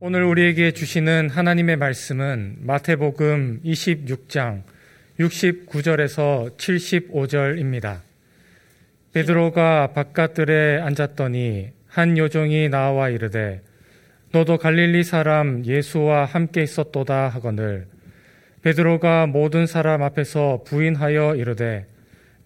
오늘 0.00 0.22
우리에게 0.22 0.70
주시는 0.70 1.28
하나님의 1.28 1.74
말씀은 1.74 2.58
마태복음 2.60 3.62
26장 3.64 4.62
69절에서 5.18 6.56
75절입니다. 6.56 8.02
베드로가 9.12 9.94
바깥들에 9.94 10.80
앉았더니 10.82 11.70
한 11.88 12.16
요종이 12.16 12.68
나와 12.68 13.08
이르되 13.08 13.60
너도 14.30 14.56
갈릴리 14.56 15.02
사람 15.02 15.66
예수와 15.66 16.26
함께 16.26 16.62
있었도다 16.62 17.28
하거늘 17.30 17.88
베드로가 18.62 19.26
모든 19.26 19.66
사람 19.66 20.04
앞에서 20.04 20.62
부인하여 20.64 21.34
이르되 21.34 21.86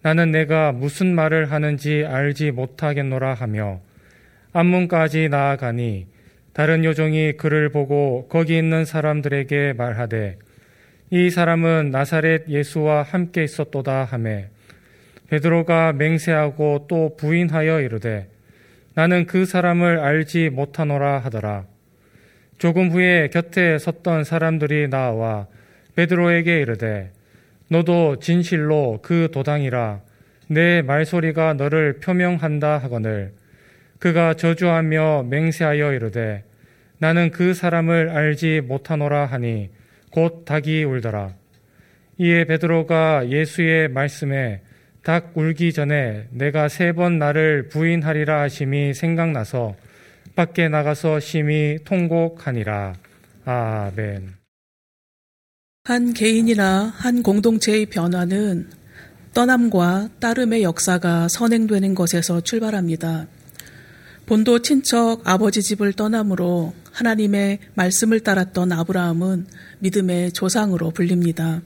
나는 0.01 0.31
내가 0.31 0.71
무슨 0.71 1.13
말을 1.13 1.51
하는지 1.51 2.03
알지 2.03 2.49
못하겠노라 2.49 3.35
하며 3.35 3.79
앞문까지 4.53 5.29
나아가니 5.29 6.12
다른 6.53 6.85
요종이 6.85 7.33
그를 7.33 7.69
보고 7.69 8.27
거기 8.29 8.57
있는 8.57 8.85
사람들에게 8.85 9.73
말하되 9.73 10.37
이 11.09 11.29
사람은 11.29 11.89
나사렛 11.91 12.47
예수와 12.47 13.03
함께 13.03 13.43
있었도다 13.43 14.05
하매 14.05 14.47
베드로가 15.29 15.93
맹세하고 15.93 16.85
또 16.87 17.15
부인하여 17.17 17.81
이르되 17.81 18.27
나는 18.93 19.25
그 19.25 19.45
사람을 19.45 19.99
알지 19.99 20.51
못하노라 20.51 21.19
하더라. 21.19 21.65
조금 22.59 22.91
후에 22.91 23.29
곁에 23.29 23.79
섰던 23.79 24.23
사람들이 24.23 24.87
나와 24.89 25.47
베드로에게 25.95 26.61
이르되 26.61 27.11
너도 27.67 28.19
진실로 28.19 28.99
그 29.01 29.29
도당이라. 29.33 30.01
내 30.47 30.83
말소리가 30.83 31.55
너를 31.55 31.99
표명한다 31.99 32.77
하거늘. 32.77 33.31
그가 33.97 34.35
저주하며 34.35 35.27
맹세하여 35.29 35.93
이르되 35.93 36.43
나는 37.03 37.31
그 37.31 37.53
사람을 37.53 38.11
알지 38.11 38.61
못하노라 38.61 39.25
하니 39.25 39.69
곧 40.09 40.45
닭이 40.45 40.85
울더라. 40.85 41.33
이에 42.17 42.45
베드로가 42.45 43.29
예수의 43.29 43.89
말씀에 43.89 44.61
닭 45.03 45.33
울기 45.35 45.73
전에 45.73 46.27
내가 46.31 46.69
세 46.69 46.93
번 46.93 47.19
나를 47.19 47.67
부인하리라 47.67 48.43
하심이 48.43 48.93
생각나서 48.93 49.75
밖에 50.35 50.69
나가서 50.69 51.19
심히 51.19 51.77
통곡하니라. 51.83 52.93
아멘. 53.43 54.35
한 55.83 56.13
개인이나 56.13 56.85
한 56.85 57.21
공동체의 57.21 57.87
변화는 57.87 58.69
떠남과 59.33 60.07
따름의 60.21 60.63
역사가 60.63 61.27
선행되는 61.27 61.95
것에서 61.95 62.39
출발합니다. 62.39 63.27
본도 64.25 64.59
친척 64.59 65.19
아버지 65.25 65.61
집을 65.61 65.91
떠남으로 65.91 66.73
하나님의 66.93 67.59
말씀을 67.73 68.21
따랐던 68.21 68.71
아브라함은 68.71 69.47
믿음의 69.79 70.31
조상으로 70.31 70.91
불립니다. 70.91 71.61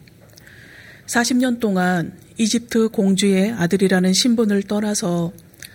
40년 1.05 1.59
동안 1.59 2.13
이집트 2.37 2.89
공주의 2.89 3.51
아들이라는 3.51 4.13
신분을 4.13 4.63
떠나서 4.63 5.33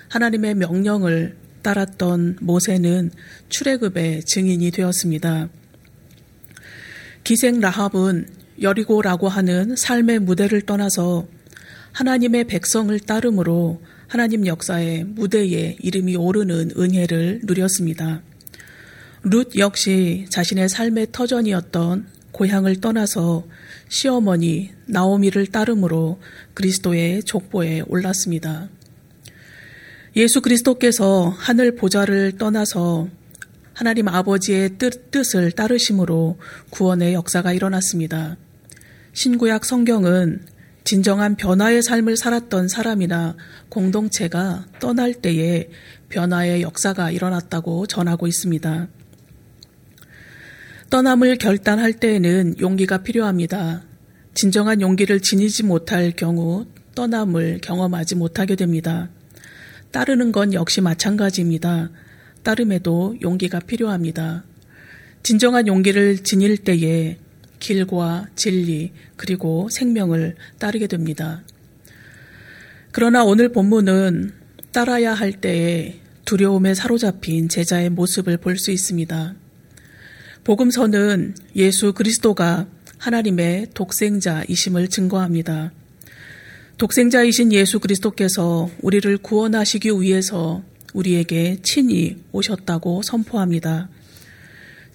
하나님의 0.09 0.55
명령을 0.57 1.37
따랐던 1.63 2.39
모세는 2.41 3.11
출애굽의 3.49 4.25
증인이 4.25 4.71
되었습니다. 4.71 5.49
기생 7.25 7.61
라합은 7.61 8.27
여리고라고 8.61 9.29
하는 9.29 9.77
삶의 9.77 10.21
무대를 10.21 10.63
떠나서 10.63 11.27
하나님의 11.93 12.45
백성을 12.45 12.99
따름으로 13.01 13.83
하나님 14.09 14.47
역사의 14.47 15.05
무대에 15.05 15.77
이름이 15.81 16.17
오르는 16.17 16.73
은혜를 16.77 17.41
누렸습니다. 17.45 18.23
룻 19.25 19.57
역시 19.57 20.27
자신의 20.31 20.69
삶의 20.69 21.09
터전이었던 21.13 22.07
고향을 22.33 22.81
떠나서 22.81 23.47
시어머니 23.89 24.71
나오미를 24.87 25.47
따름으로 25.47 26.21
그리스도의 26.55 27.23
족보에 27.23 27.83
올랐습니다. 27.87 28.69
예수 30.17 30.41
그리스도께서 30.41 31.29
하늘 31.39 31.77
보좌를 31.77 32.33
떠나서 32.33 33.09
하나님 33.75 34.09
아버지의 34.09 34.77
뜻, 34.79 35.11
뜻을 35.13 35.53
따르심으로 35.53 36.39
구원의 36.71 37.15
역사가 37.15 37.53
일어났습니다. 37.53 38.37
신구약 39.13 39.65
성경은 39.65 40.47
진정한 40.85 41.37
변화의 41.37 41.83
삶을 41.83 42.17
살았던 42.17 42.67
사람이나 42.67 43.37
공동체가 43.69 44.67
떠날 44.81 45.15
때에 45.15 45.69
변화의 46.09 46.63
역사가 46.63 47.13
일어났다고 47.13 47.87
전하고 47.87 48.27
있습니다. 48.27 48.89
떠남을 50.93 51.39
결단할 51.39 51.95
때에는 51.95 52.61
용기가 52.61 52.99
필요합니다. 52.99 53.83
진정한 54.35 54.83
용기를 54.83 55.21
지니지 55.21 55.63
못할 55.63 56.11
경우 56.11 56.67
떠남을 56.95 57.63
경험하지 57.63 58.17
못하게 58.17 58.57
됩니다. 58.57 59.09
따르는 59.91 60.33
건 60.33 60.53
역시 60.53 60.83
마찬가지입니다. 60.83 61.89
따름에도 62.43 63.17
용기가 63.23 63.59
필요합니다. 63.59 64.45
진정한 65.23 65.67
용기를 65.67 66.25
지닐 66.25 66.59
때에 66.59 67.17
길과 67.59 68.27
진리 68.35 68.93
그리고 69.17 69.71
생명을 69.71 70.35
따르게 70.59 70.89
됩니다. 70.89 71.43
그러나 72.91 73.25
오늘 73.25 73.51
본문은 73.51 74.35
따라야 74.73 75.15
할 75.15 75.33
때에 75.33 76.01
두려움에 76.27 76.75
사로잡힌 76.75 77.49
제자의 77.49 77.89
모습을 77.89 78.37
볼 78.37 78.59
수 78.59 78.71
있습니다. 78.71 79.37
복음서는 80.45 81.37
예수 81.55 81.93
그리스도가 81.93 82.67
하나님의 82.99 83.69
독생자이심을 83.75 84.89
증거합니다. 84.89 85.71
독생자이신 86.79 87.53
예수 87.53 87.79
그리스도께서 87.79 88.69
우리를 88.81 89.19
구원하시기 89.19 89.89
위해서 90.01 90.65
우리에게 90.95 91.59
친히 91.63 92.17
오셨다고 92.33 93.03
선포합니다. 93.03 93.89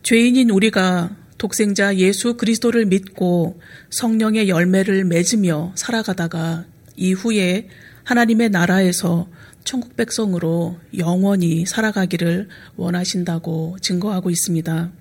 죄인인 0.03 0.49
우리가 0.49 1.15
독생자 1.37 1.95
예수 1.95 2.35
그리스도를 2.35 2.85
믿고 2.85 3.61
성령의 3.89 4.49
열매를 4.49 5.05
맺으며 5.05 5.71
살아가다가 5.75 6.65
이후에 6.97 7.69
하나님의 8.03 8.49
나라에서 8.49 9.29
천국 9.63 9.95
백성으로 9.95 10.77
영원히 10.97 11.65
살아가기를 11.65 12.49
원하신다고 12.75 13.77
증거하고 13.81 14.29
있습니다. 14.29 14.91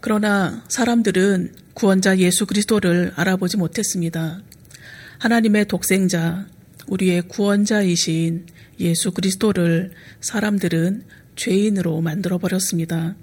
그러나 0.00 0.64
사람들은 0.68 1.54
구원자 1.74 2.18
예수 2.18 2.46
그리스도를 2.46 3.12
알아보지 3.16 3.56
못했습니다. 3.56 4.42
하나님의 5.18 5.66
독생자, 5.66 6.46
우리의 6.86 7.22
구원자이신 7.22 8.46
예수 8.80 9.12
그리스도를 9.12 9.92
사람들은 10.20 11.04
죄인으로 11.36 12.00
만들어 12.00 12.38
버렸습니다. 12.38 13.16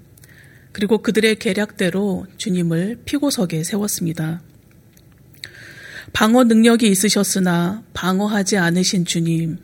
그리고 0.72 0.98
그들의 0.98 1.36
계략대로 1.36 2.26
주님을 2.36 3.02
피고석에 3.04 3.62
세웠습니다. 3.64 4.42
방어 6.12 6.44
능력이 6.44 6.88
있으셨으나 6.88 7.82
방어하지 7.92 8.56
않으신 8.56 9.04
주님, 9.04 9.58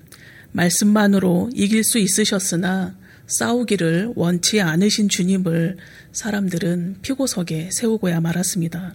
말씀만으로 0.53 1.51
이길 1.55 1.85
수 1.85 1.99
있으셨으나 1.99 2.97
싸우기를 3.31 4.13
원치 4.17 4.61
않으신 4.61 5.09
주님을 5.09 5.77
사람들은 6.13 6.97
피고석에 7.03 7.71
세우고야 7.73 8.21
말았습니다. 8.21 8.95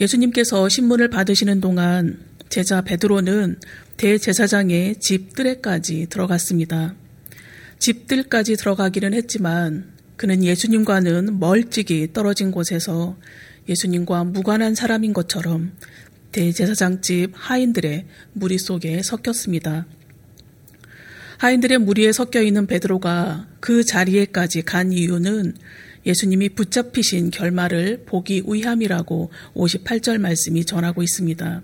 예수님께서 0.00 0.68
신문을 0.68 1.08
받으시는 1.08 1.60
동안 1.60 2.18
제자 2.48 2.80
베드로는 2.80 3.60
대제사장의 3.96 4.96
집 4.96 5.34
뜰에까지 5.34 6.06
들어갔습니다. 6.08 6.94
집 7.78 8.06
뜰까지 8.06 8.56
들어가기는 8.56 9.14
했지만 9.14 9.92
그는 10.16 10.42
예수님과는 10.42 11.38
멀찍이 11.38 12.12
떨어진 12.12 12.50
곳에서 12.50 13.16
예수님과 13.68 14.24
무관한 14.24 14.74
사람인 14.74 15.12
것처럼 15.12 15.72
대제사장 16.32 17.00
집 17.00 17.32
하인들의 17.34 18.06
무리 18.32 18.58
속에 18.58 19.02
섞였습니다. 19.02 19.86
하인들의 21.40 21.78
무리에 21.78 22.12
섞여 22.12 22.42
있는 22.42 22.66
베드로가 22.66 23.48
그 23.60 23.82
자리에까지 23.82 24.60
간 24.60 24.92
이유는 24.92 25.54
예수님이 26.04 26.50
붙잡히신 26.50 27.30
결말을 27.30 28.02
보기 28.04 28.42
위함이라고 28.46 29.30
58절 29.54 30.18
말씀이 30.18 30.66
전하고 30.66 31.02
있습니다. 31.02 31.62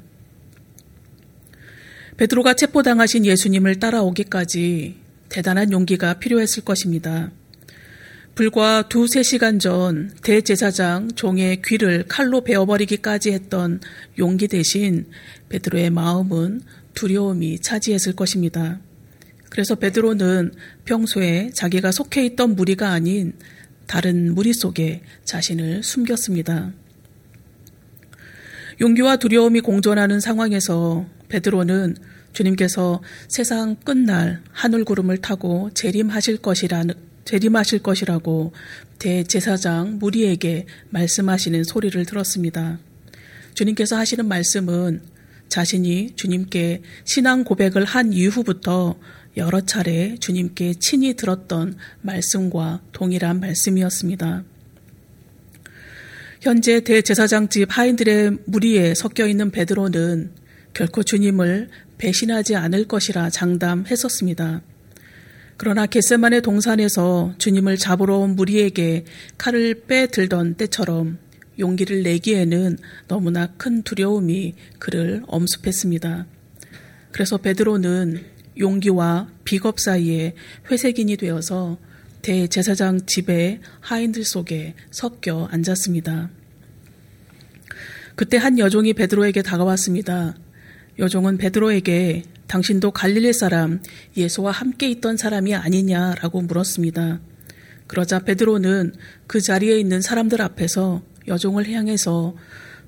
베드로가 2.17 2.55
체포당하신 2.55 3.27
예수님을 3.27 3.79
따라오기까지 3.79 4.97
대단한 5.29 5.71
용기가 5.71 6.15
필요했을 6.15 6.65
것입니다. 6.65 7.31
불과 8.35 8.89
두세 8.89 9.23
시간 9.23 9.59
전 9.59 10.11
대제사장 10.23 11.11
종의 11.17 11.61
귀를 11.63 12.07
칼로 12.09 12.41
베어버리기까지 12.41 13.31
했던 13.31 13.81
용기 14.19 14.49
대신 14.49 15.05
베드로의 15.51 15.91
마음은 15.91 16.63
두려움이 16.95 17.59
차지했을 17.59 18.15
것입니다. 18.15 18.81
그래서 19.57 19.75
베드로는 19.75 20.53
평소에 20.85 21.49
자기가 21.55 21.91
속해 21.91 22.27
있던 22.27 22.57
무리가 22.57 22.91
아닌 22.91 23.33
다른 23.87 24.35
무리 24.35 24.53
속에 24.53 25.01
자신을 25.25 25.83
숨겼습니다. 25.83 26.75
용기와 28.83 29.17
두려움이 29.17 29.63
공존하는 29.63 30.21
상황에서 30.21 31.07
베드로는 31.31 31.97
주님께서 32.35 33.01
세상 33.29 33.77
끝날 33.77 34.43
하늘 34.53 34.85
구름을 34.85 35.23
타고 35.23 35.71
재림하실 35.73 36.37
것이라는 36.37 36.95
재림하실 37.25 37.79
것이라고 37.79 38.53
대제사장 38.99 39.99
무리에게 39.99 40.67
말씀하시는 40.91 41.65
소리를 41.65 42.05
들었습니다. 42.05 42.79
주님께서 43.55 43.97
하시는 43.97 44.29
말씀은 44.29 45.01
자신이 45.49 46.11
주님께 46.15 46.83
신앙 47.05 47.43
고백을 47.43 47.87
한 47.87 48.13
이후부터 48.13 48.97
여러 49.37 49.61
차례 49.61 50.17
주님께 50.17 50.75
친히 50.81 51.15
들었던 51.15 51.77
말씀과 52.01 52.83
동일한 52.93 53.41
말씀이었습니다. 53.41 54.45
현재 56.41 56.81
대제사장 56.81 57.49
집 57.49 57.69
하인들의 57.71 58.39
무리에 58.47 58.95
섞여 58.95 59.27
있는 59.27 59.51
베드로는 59.51 60.31
결코 60.73 61.03
주님을 61.03 61.69
배신하지 61.99 62.57
않을 62.57 62.87
것이라 62.87 63.31
장담했었습니다. 63.31 64.63
그러나 65.59 65.87
겟세만의 65.87 66.43
동산에서 66.43 67.35
주님을 67.39 67.79
잡으러 67.79 68.19
온 68.19 68.37
무리에게 68.37 69.05
칼을 69.39 69.87
빼들던 69.87 70.55
때처럼 70.55 71.19
용기를 71.59 72.03
내기에는 72.03 72.77
너무나 73.09 73.47
큰 73.57 73.83
두려움이 73.83 74.55
그를 74.79 75.23
엄습했습니다. 75.27 76.27
그래서 77.13 77.39
베드로는 77.39 78.36
용기와 78.59 79.29
비겁 79.45 79.81
사이에 79.81 80.35
회색인이 80.71 81.17
되어서 81.17 81.79
대제사장 82.23 83.07
집의 83.07 83.61
하인들 83.81 84.25
속에 84.25 84.75
섞여 84.91 85.49
앉았습니다. 85.51 86.31
그때 88.17 88.37
한 88.37 88.59
여종이 88.59 88.95
베드로에게 88.95 89.43
다가왔습니다. 89.43 90.35
여종은 90.99 91.37
베드로에게 91.37 92.25
당신도 92.47 92.93
갈릴리 92.93 93.33
사람 93.33 93.83
예수와 94.17 94.53
함께 94.53 94.89
있던 94.91 95.17
사람이 95.17 95.55
아니냐라고 95.55 96.41
물었습니다. 96.43 97.21
그러자 97.87 98.21
베드로는 98.21 98.95
그 99.27 99.41
자리에 99.41 99.79
있는 99.79 100.01
사람들 100.01 100.41
앞에서 100.41 101.03
여종을 101.29 101.71
향해서 101.71 102.35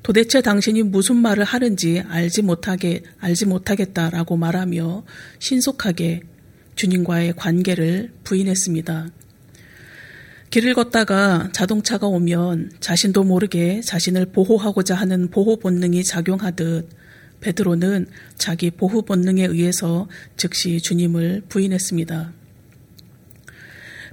도대체 0.03 0.41
당신이 0.41 0.85
무슨 0.85 1.17
말을 1.17 1.45
하는지 1.45 2.03
알지 2.09 2.43
못하게 2.43 3.03
알지 3.19 3.47
못하겠다라고 3.47 4.37
말하며 4.37 5.05
신속하게 5.39 6.23
주님과의 6.77 7.35
관계를 7.37 8.13
부인했습니다. 8.25 9.11
길을 10.51 10.75
걷다가 10.75 11.51
자동차가 11.53 12.07
오면 12.07 12.73
자신도 12.81 13.25
모르게 13.25 13.81
자신을 13.83 14.27
보호하고자 14.27 14.95
하는 14.95 15.29
보호 15.29 15.59
본능이 15.59 16.05
작용하듯 16.05 16.89
베드로는 17.41 18.07
자기 18.37 18.71
보호 18.71 19.03
본능에 19.03 19.45
의해서 19.45 20.09
즉시 20.37 20.81
주님을 20.81 21.43
부인했습니다. 21.49 22.33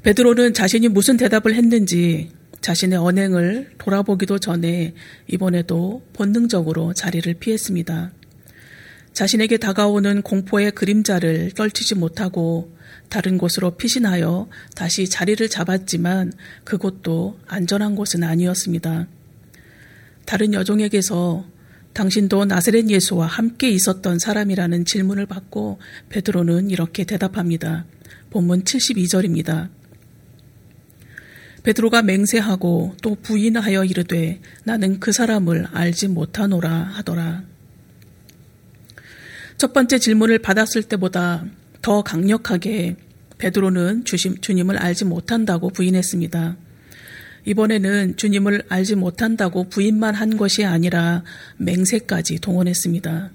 베드로는 0.04 0.54
자신이 0.54 0.90
무슨 0.90 1.18
대답을 1.18 1.56
했는지 1.56 2.32
자신의 2.66 2.98
언행을 2.98 3.74
돌아보기도 3.78 4.40
전에 4.40 4.96
이번에도 5.28 6.02
본능적으로 6.14 6.96
자리를 6.96 7.32
피했습니다. 7.36 8.12
자신에게 9.14 9.58
다가오는 9.58 10.24
공포의 10.24 10.72
그림자를 10.72 11.52
떨치지 11.52 11.94
못하고 11.94 12.76
다른 13.08 13.38
곳으로 13.38 13.78
피신하여 13.78 14.50
다시 14.74 15.08
자리를 15.08 15.48
잡았지만 15.48 16.34
그곳도 16.64 17.38
안전한 17.46 17.94
곳은 17.94 18.24
아니었습니다. 18.24 19.06
다른 20.26 20.56
여종에게서 20.56 21.46
당신도 21.94 22.46
나세렛 22.46 22.90
예수와 22.90 23.28
함께 23.28 23.70
있었던 23.70 24.18
사람이라는 24.18 24.86
질문을 24.86 25.28
받고 25.28 25.78
베드로는 26.10 26.72
이렇게 26.72 27.04
대답합니다. 27.04 27.86
본문 28.32 28.64
72절입니다. 28.64 29.70
베드로가 31.66 32.04
맹세하고 32.04 32.96
또 33.02 33.16
부인하여 33.16 33.86
이르되 33.86 34.40
나는 34.66 35.00
그 35.00 35.12
사람을 35.12 35.66
알지 35.74 36.10
못하노라 36.10 36.70
하더라. 36.70 37.44
첫 39.58 39.74
번째 39.74 39.98
질문을 39.98 40.38
받았을 40.40 40.84
때보다 40.84 41.44
더 41.82 42.04
강력하게 42.04 42.98
베드로는 43.40 44.06
주심, 44.06 44.40
주님을 44.40 44.78
알지 44.78 45.06
못한다고 45.06 45.72
부인했습니다. 45.72 46.56
이번에는 47.46 48.16
주님을 48.16 48.66
알지 48.70 48.96
못한다고 48.96 49.68
부인만 49.68 50.14
한 50.14 50.38
것이 50.38 50.66
아니라 50.66 51.24
맹세까지 51.58 52.42
동원했습니다. 52.42 53.32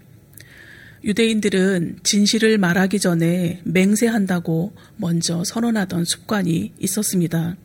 유대인들은 1.02 1.98
진실을 2.04 2.58
말하기 2.58 3.00
전에 3.00 3.60
맹세한다고 3.64 4.72
먼저 4.98 5.42
선언하던 5.42 6.04
습관이 6.04 6.74
있었습니다. 6.78 7.56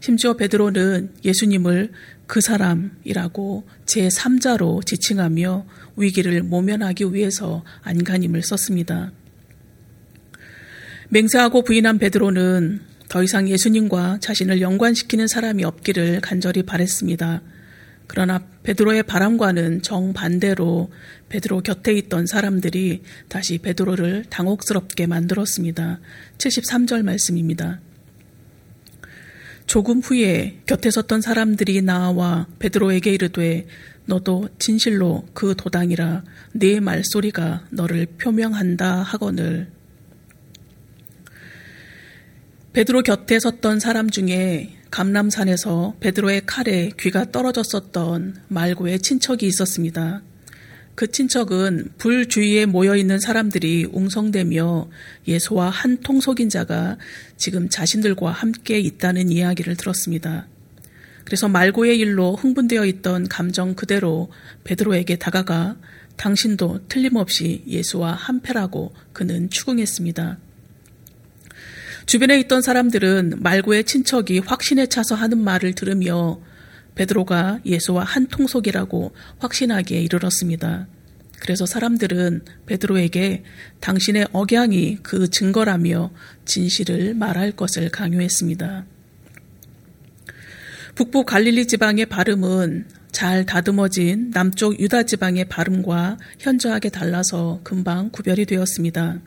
심지어 0.00 0.34
베드로는 0.34 1.12
예수님을 1.24 1.92
그 2.26 2.40
사람이라고 2.40 3.64
제3자로 3.84 4.84
지칭하며 4.84 5.66
위기를 5.96 6.42
모면하기 6.42 7.12
위해서 7.12 7.64
안간힘을 7.82 8.42
썼습니다. 8.42 9.12
맹세하고 11.10 11.62
부인한 11.62 11.98
베드로는 11.98 12.80
더 13.08 13.22
이상 13.22 13.48
예수님과 13.48 14.18
자신을 14.20 14.60
연관시키는 14.60 15.26
사람이 15.26 15.64
없기를 15.64 16.20
간절히 16.20 16.62
바랬습니다. 16.62 17.42
그러나 18.06 18.44
베드로의 18.62 19.02
바람과는 19.02 19.82
정반대로 19.82 20.90
베드로 21.28 21.60
곁에 21.60 21.92
있던 21.94 22.26
사람들이 22.26 23.02
다시 23.28 23.58
베드로를 23.58 24.24
당혹스럽게 24.30 25.06
만들었습니다. 25.06 26.00
73절 26.38 27.02
말씀입니다. 27.02 27.80
조금 29.70 30.00
후에 30.00 30.62
곁에 30.66 30.90
섰던 30.90 31.20
사람들이 31.20 31.80
나와 31.82 32.48
베드로에게 32.58 33.12
이르되 33.12 33.68
너도 34.04 34.48
진실로 34.58 35.24
그 35.32 35.54
도당이라 35.56 36.24
네 36.54 36.80
말소리가 36.80 37.68
너를 37.70 38.06
표명한다 38.18 39.02
하거늘 39.02 39.70
베드로 42.72 43.02
곁에 43.02 43.38
섰던 43.38 43.78
사람 43.78 44.10
중에 44.10 44.76
감람산에서 44.90 45.98
베드로의 46.00 46.46
칼에 46.46 46.90
귀가 46.98 47.30
떨어졌었던 47.30 48.42
말고의 48.48 48.98
친척이 48.98 49.46
있었습니다. 49.46 50.22
그 50.94 51.10
친척은 51.10 51.92
불 51.98 52.28
주위에 52.28 52.66
모여 52.66 52.94
있는 52.96 53.18
사람들이 53.18 53.86
웅성대며 53.92 54.90
예수와 55.28 55.70
한 55.70 55.98
통 56.02 56.20
속인 56.20 56.48
자가 56.48 56.98
지금 57.36 57.68
자신들과 57.68 58.30
함께 58.30 58.78
있다는 58.78 59.30
이야기를 59.30 59.76
들었습니다. 59.76 60.46
그래서 61.24 61.48
말고의 61.48 61.98
일로 61.98 62.34
흥분되어 62.34 62.84
있던 62.86 63.28
감정 63.28 63.74
그대로 63.74 64.30
베드로에게 64.64 65.16
다가가 65.16 65.76
당신도 66.16 66.88
틀림없이 66.88 67.62
예수와 67.66 68.12
한패라고 68.12 68.92
그는 69.12 69.48
추궁했습니다. 69.48 70.38
주변에 72.06 72.40
있던 72.40 72.60
사람들은 72.62 73.34
말고의 73.38 73.84
친척이 73.84 74.40
확신에 74.40 74.86
차서 74.86 75.14
하는 75.14 75.38
말을 75.38 75.74
들으며 75.74 76.40
베드로가 77.00 77.60
예수와 77.64 78.04
한 78.04 78.26
통속이라고 78.26 79.12
확신하기에 79.38 80.02
이르렀습니다. 80.02 80.86
그래서 81.40 81.64
사람들은 81.64 82.44
베드로에게 82.66 83.42
당신의 83.80 84.28
억양이 84.32 84.98
그 85.02 85.30
증거라며 85.30 86.10
진실을 86.44 87.14
말할 87.14 87.52
것을 87.52 87.88
강요했습니다. 87.88 88.84
북부 90.94 91.24
갈릴리 91.24 91.66
지방의 91.66 92.06
발음은 92.06 92.86
잘 93.10 93.46
다듬어진 93.46 94.30
남쪽 94.32 94.78
유다 94.78 95.04
지방의 95.04 95.46
발음과 95.46 96.18
현저하게 96.38 96.90
달라서 96.90 97.60
금방 97.64 98.10
구별이 98.10 98.44
되었습니다. 98.44 99.20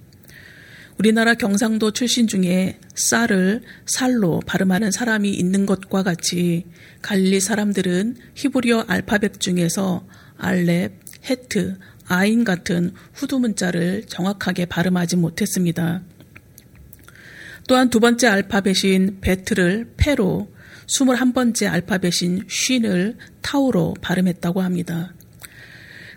우리나라 0.99 1.33
경상도 1.33 1.91
출신 1.91 2.27
중에 2.27 2.79
쌀을 2.95 3.61
살로 3.85 4.41
발음하는 4.45 4.91
사람이 4.91 5.29
있는 5.31 5.65
것과 5.65 6.03
같이 6.03 6.65
갈릴리 7.01 7.39
사람들은 7.39 8.17
히브리어 8.35 8.85
알파벳 8.87 9.39
중에서 9.39 10.05
알렙, 10.37 10.93
헤트, 11.29 11.77
아인 12.07 12.43
같은 12.43 12.93
후두 13.13 13.39
문자를 13.39 14.03
정확하게 14.07 14.65
발음하지 14.65 15.17
못했습니다. 15.17 16.03
또한 17.67 17.89
두 17.89 17.99
번째 17.99 18.27
알파벳인 18.27 19.19
베트를 19.21 19.93
페로, 19.97 20.51
21번째 20.87 21.71
알파벳인 21.71 22.43
쉰을 22.47 23.17
타우로 23.41 23.95
발음했다고 24.01 24.61
합니다. 24.61 25.13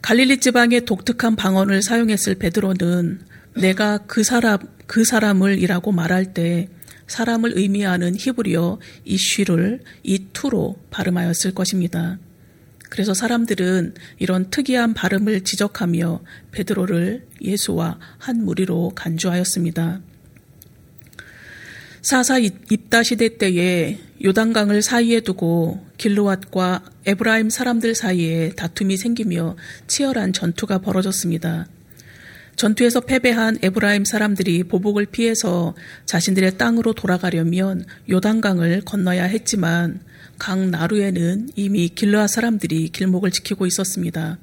갈릴리 0.03 0.39
지방의 0.39 0.85
독특한 0.85 1.37
방언을 1.37 1.83
사용했을 1.83 2.35
베드로는 2.37 3.21
내가 3.57 3.99
그 4.07 4.23
사람 4.23 4.59
그 4.87 5.05
사람을이라고 5.05 5.93
말할 5.93 6.35
때 6.35 6.69
사람을 7.07 7.53
의미하는 7.57 8.15
히브리어 8.17 8.79
이쉬를 9.05 9.81
이투로 10.03 10.77
발음하였을 10.91 11.55
것입니다. 11.55 12.19
그래서 12.89 13.15
사람들은 13.15 13.95
이런 14.19 14.51
특이한 14.51 14.95
발음을 14.95 15.43
지적하며 15.43 16.21
베드로를 16.53 17.27
예수와 17.43 17.99
한 18.19 18.45
무리로 18.45 18.93
간주하였습니다. 18.95 20.01
사사 22.03 22.39
입다 22.39 23.03
시대 23.03 23.37
때에 23.37 23.99
요단강을 24.25 24.83
사이에 24.83 25.21
두고 25.21 25.85
길르왓과 25.99 26.83
에브라임 27.07 27.51
사람들 27.51 27.97
사이에 27.97 28.51
다툼이 28.51 28.97
생기며 28.97 29.57
치열한 29.89 30.33
전투가 30.33 30.79
벌어졌습니다. 30.79 31.67
전투에서 32.57 33.01
패배한 33.01 33.59
에브라임 33.63 34.07
사람들이 34.07 34.65
보복을 34.65 35.07
피해서 35.07 35.75
자신들의 36.07 36.57
땅으로 36.57 36.95
돌아가려면 36.95 37.85
요단강을 38.11 38.83
건너야 38.87 39.25
했지만 39.25 40.01
강 40.39 40.71
나루에는 40.71 41.51
이미 41.55 41.89
길르아 41.89 42.27
사람들이 42.27 42.89
길목을 42.89 43.31
지키고 43.31 43.67
있었습니다. 43.67 44.39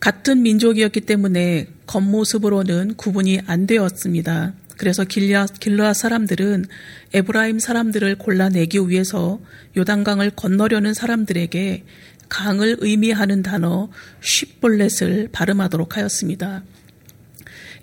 같은 0.00 0.42
민족이었기 0.42 1.02
때문에 1.02 1.68
겉모습으로는 1.86 2.94
구분이 2.94 3.42
안 3.46 3.66
되었습니다. 3.66 4.54
그래서 4.78 5.04
길르아 5.04 5.92
사람들은 5.92 6.64
에브라임 7.12 7.58
사람들을 7.58 8.16
골라내기 8.16 8.78
위해서 8.88 9.38
요단강을 9.76 10.30
건너려는 10.30 10.94
사람들에게 10.94 11.84
강을 12.28 12.78
의미하는 12.80 13.42
단어 13.42 13.90
쉽볼렛을 14.22 15.28
발음하도록 15.30 15.96
하였습니다. 15.96 16.64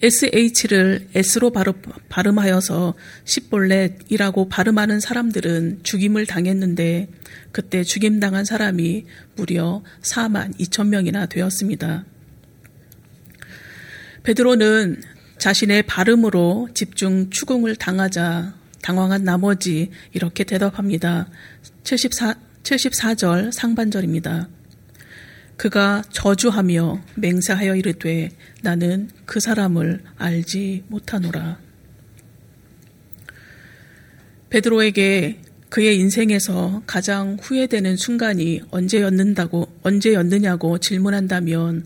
SH를 0.02 1.10
S로 1.14 1.52
발음, 1.52 2.40
하여서 2.40 2.94
십볼렛이라고 3.26 4.48
발음하는 4.48 5.00
사람들은 5.00 5.82
죽임을 5.84 6.26
당했는데 6.26 7.10
그때 7.52 7.84
죽임당한 7.84 8.46
사람이 8.46 9.06
무려 9.36 9.84
4만 10.02 10.58
2천 10.58 10.88
명이나 10.88 11.26
되었습니다. 11.26 12.06
베드로는 14.24 15.02
자신의 15.38 15.84
발음으로 15.84 16.70
집중 16.74 17.30
추궁을 17.30 17.76
당하자 17.76 18.54
당황한 18.82 19.24
나머지 19.24 19.92
이렇게 20.14 20.44
대답합니다. 20.44 21.30
74, 21.84 22.36
74절 22.64 23.52
상반절입니다. 23.52 24.48
그가 25.60 26.04
저주하며 26.14 27.02
맹세하여 27.16 27.76
이르되 27.76 28.30
나는 28.62 29.10
그 29.26 29.42
사람을 29.42 30.02
알지 30.16 30.86
못하노라. 30.88 31.60
베드로에게 34.50 35.42
그의 35.68 36.00
인생에서 36.00 36.82
가장 36.88 37.38
후회되는 37.42 37.98
순간이 37.98 38.62
언제였는다고 38.72 39.68
언제였느냐고 39.84 40.78
질문한다면 40.78 41.86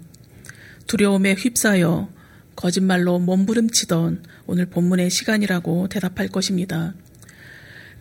두려움에 0.86 1.34
휩싸여 1.34 2.10
거짓말로 2.56 3.18
몸부림치던 3.18 4.24
오늘 4.46 4.68
본문의 4.68 5.10
시간이라고 5.10 5.88
대답할 5.88 6.28
것입니다. 6.28 6.94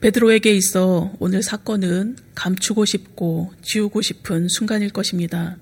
베드로에게 0.03 0.53
있어 0.57 1.13
오늘 1.21 1.45
사건은 1.45 2.17
감추고 2.35 2.87
싶고 2.87 3.53
지우고 3.63 4.03
싶은 4.03 4.49
순간일 4.49 4.91
것입니다. 4.91 5.57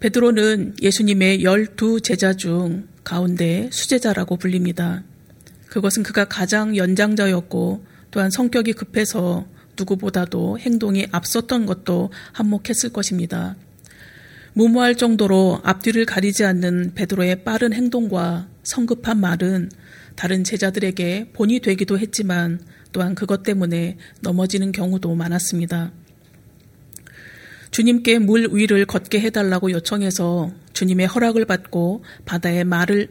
베드로는 0.00 0.76
예수님의 0.80 1.44
열두 1.44 2.00
제자 2.00 2.32
중 2.32 2.88
가운데 3.04 3.68
수제자라고 3.70 4.38
불립니다. 4.38 5.02
그것은 5.66 6.02
그가 6.02 6.24
가장 6.24 6.78
연장자였고 6.78 7.84
또한 8.10 8.30
성격이 8.30 8.72
급해서 8.72 9.46
누구보다도 9.78 10.58
행동이 10.58 11.06
앞섰던 11.12 11.66
것도 11.66 12.10
한몫했을 12.32 12.90
것입니다. 12.90 13.54
무모할 14.54 14.94
정도로 14.94 15.60
앞뒤를 15.62 16.06
가리지 16.06 16.46
않는 16.46 16.94
베드로의 16.94 17.44
빠른 17.44 17.74
행동과 17.74 18.48
성급한 18.62 19.20
말은 19.20 19.70
다른 20.16 20.42
제자들에게 20.42 21.32
본이 21.34 21.60
되기도 21.60 21.98
했지만 21.98 22.60
또한 22.94 23.14
그것 23.14 23.42
때문에 23.42 23.98
넘어지는 24.20 24.72
경우도 24.72 25.14
많았습니다. 25.14 25.92
주님께 27.72 28.20
물 28.20 28.48
위를 28.52 28.86
걷게 28.86 29.20
해달라고 29.20 29.72
요청해서 29.72 30.52
주님의 30.72 31.08
허락을 31.08 31.44
받고 31.44 32.04
바다에 32.24 32.62
말을 32.62 33.08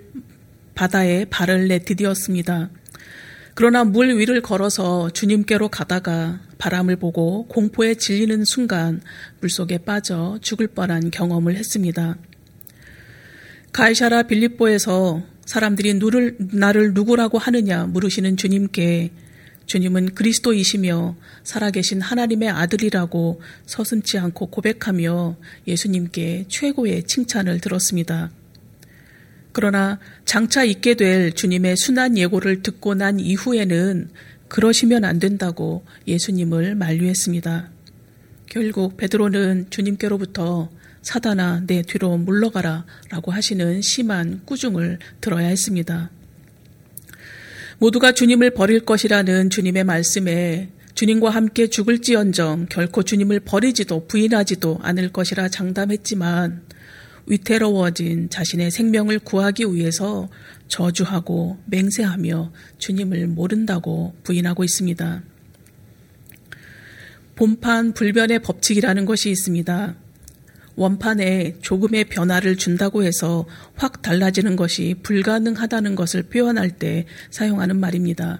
바다에 0.73 1.25
발을 1.25 1.67
내디디었습니다. 1.67 2.69
그러나 3.55 3.83
물 3.83 4.17
위를 4.17 4.41
걸어서 4.41 5.09
주님께로 5.09 5.67
가다가 5.67 6.39
바람을 6.59 6.95
보고 6.95 7.45
공포에 7.47 7.95
질리는 7.95 8.45
순간 8.45 9.01
물속에 9.41 9.79
빠져 9.79 10.39
죽을 10.41 10.67
뻔한 10.67 11.11
경험을 11.11 11.57
했습니다. 11.57 12.15
가이샤라 13.73 14.23
빌립보에서 14.23 15.23
사람들이 15.45 15.95
누를, 15.95 16.37
나를 16.39 16.93
누구라고 16.93 17.37
하느냐 17.37 17.85
물으시는 17.87 18.37
주님께 18.37 19.11
주님은 19.65 20.13
그리스도이시며 20.13 21.15
살아계신 21.43 22.01
하나님의 22.01 22.49
아들이라고 22.49 23.41
서슴지 23.65 24.17
않고 24.17 24.47
고백하며 24.47 25.37
예수님께 25.67 26.45
최고의 26.47 27.03
칭찬을 27.03 27.59
들었습니다. 27.59 28.31
그러나 29.51 29.99
장차 30.25 30.63
있게 30.63 30.95
될 30.95 31.31
주님의 31.31 31.77
순한 31.77 32.17
예고를 32.17 32.63
듣고 32.63 32.95
난 32.95 33.19
이후에는 33.19 34.09
그러시면 34.47 35.05
안 35.05 35.19
된다고 35.19 35.85
예수님을 36.07 36.75
만류했습니다. 36.75 37.71
결국 38.47 38.97
베드로는 38.97 39.67
주님께로부터 39.69 40.69
사단아 41.01 41.63
내 41.67 41.81
뒤로 41.81 42.17
물러가라 42.17 42.85
라고 43.09 43.31
하시는 43.31 43.81
심한 43.81 44.41
꾸중을 44.45 44.99
들어야 45.21 45.47
했습니다. 45.47 46.09
모두가 47.83 48.13
주님을 48.13 48.51
버릴 48.51 48.79
것이라는 48.79 49.49
주님의 49.49 49.83
말씀에 49.83 50.69
주님과 50.95 51.31
함께 51.31 51.67
죽을지언정 51.67 52.67
결코 52.69 53.03
주님을 53.03 53.41
버리지도 53.41 54.07
부인하지도 54.07 54.79
않을 54.81 55.11
것이라 55.11 55.49
장담했지만 55.49 56.61
위태로워진 57.25 58.29
자신의 58.29 58.71
생명을 58.71 59.19
구하기 59.19 59.65
위해서 59.73 60.29
저주하고 60.69 61.57
맹세하며 61.65 62.53
주님을 62.77 63.27
모른다고 63.27 64.15
부인하고 64.23 64.63
있습니다. 64.63 65.21
본판 67.35 67.93
불변의 67.95 68.39
법칙이라는 68.43 69.03
것이 69.03 69.29
있습니다. 69.29 69.95
원판에 70.75 71.57
조금의 71.61 72.05
변화를 72.05 72.55
준다고 72.55 73.03
해서 73.03 73.45
확 73.75 74.01
달라지는 74.01 74.55
것이 74.55 74.95
불가능하다는 75.03 75.95
것을 75.95 76.23
표현할 76.23 76.71
때 76.71 77.05
사용하는 77.29 77.79
말입니다. 77.79 78.39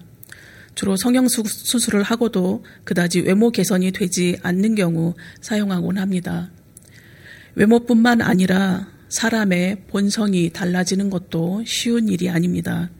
주로 0.74 0.96
성형 0.96 1.28
수술을 1.28 2.02
하고도 2.02 2.64
그다지 2.84 3.20
외모 3.20 3.50
개선이 3.50 3.92
되지 3.92 4.38
않는 4.42 4.74
경우 4.74 5.14
사용하곤 5.40 5.98
합니다. 5.98 6.50
외모뿐만 7.54 8.20
아니라 8.20 8.88
사람의 9.08 9.84
본성이 9.86 10.50
달라지는 10.50 11.10
것도 11.10 11.62
쉬운 11.64 12.08
일이 12.08 12.28
아닙니다. 12.28 12.90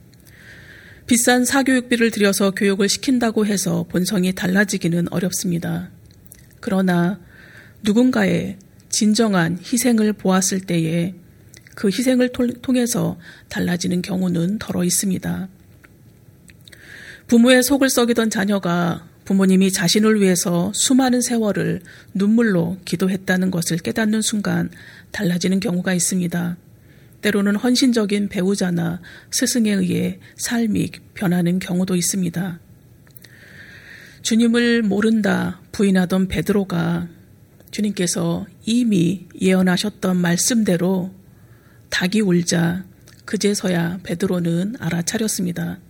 비싼 1.06 1.44
사교육비를 1.44 2.12
들여서 2.12 2.52
교육을 2.52 2.88
시킨다고 2.88 3.44
해서 3.44 3.84
본성이 3.90 4.32
달라지기는 4.32 5.12
어렵습니다. 5.12 5.90
그러나 6.60 7.20
누군가의 7.82 8.58
진정한 8.94 9.58
희생을 9.60 10.12
보았을 10.12 10.60
때에 10.60 11.14
그 11.74 11.88
희생을 11.88 12.30
통해서 12.62 13.18
달라지는 13.48 14.02
경우는 14.02 14.60
덜어 14.60 14.84
있습니다. 14.84 15.48
부모의 17.26 17.64
속을 17.64 17.90
썩이던 17.90 18.30
자녀가 18.30 19.04
부모님이 19.24 19.72
자신을 19.72 20.20
위해서 20.20 20.70
수많은 20.74 21.22
세월을 21.22 21.80
눈물로 22.12 22.78
기도했다는 22.84 23.50
것을 23.50 23.78
깨닫는 23.78 24.22
순간 24.22 24.70
달라지는 25.10 25.58
경우가 25.58 25.92
있습니다. 25.92 26.56
때로는 27.20 27.56
헌신적인 27.56 28.28
배우자나 28.28 29.00
스승에 29.32 29.72
의해 29.72 30.20
삶이 30.36 30.90
변하는 31.14 31.58
경우도 31.58 31.96
있습니다. 31.96 32.60
주님을 34.22 34.82
모른다 34.82 35.60
부인하던 35.72 36.28
베드로가 36.28 37.08
주님께서 37.74 38.46
이미 38.64 39.26
예언하셨던 39.40 40.16
말씀대로 40.16 41.12
닭이 41.90 42.20
울자 42.20 42.84
그제서야 43.24 43.98
베드로는 44.04 44.76
알아차렸습니다. 44.78 45.80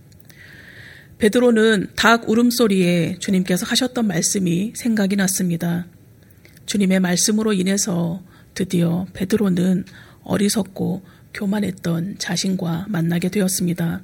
베드로는 1.19 1.89
닭 1.95 2.27
울음소리에 2.27 3.17
주님께서 3.19 3.67
하셨던 3.67 4.07
말씀이 4.07 4.73
생각이 4.75 5.15
났습니다. 5.15 5.85
주님의 6.65 7.01
말씀으로 7.01 7.53
인해서 7.53 8.23
드디어 8.55 9.05
베드로는 9.13 9.85
어리석고 10.23 11.03
교만했던 11.35 12.15
자신과 12.17 12.87
만나게 12.89 13.29
되었습니다. 13.29 14.01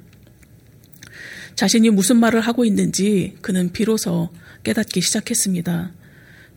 자신이 1.56 1.90
무슨 1.90 2.18
말을 2.18 2.40
하고 2.42 2.64
있는지 2.64 3.36
그는 3.40 3.72
비로소 3.72 4.30
깨닫기 4.62 5.00
시작했습니다. 5.00 5.92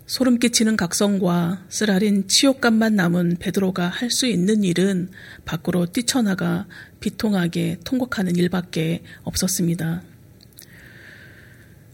소름 0.05 0.37
끼치는 0.37 0.77
각성과 0.77 1.65
쓰라린 1.69 2.27
치욕감만 2.27 2.95
남은 2.95 3.37
베드로가 3.39 3.87
할 3.87 4.11
수 4.11 4.27
있는 4.27 4.63
일은 4.63 5.09
밖으로 5.45 5.87
뛰쳐나가 5.87 6.67
비통하게 6.99 7.79
통곡하는 7.83 8.35
일밖에 8.35 9.01
없었습니다. 9.23 10.03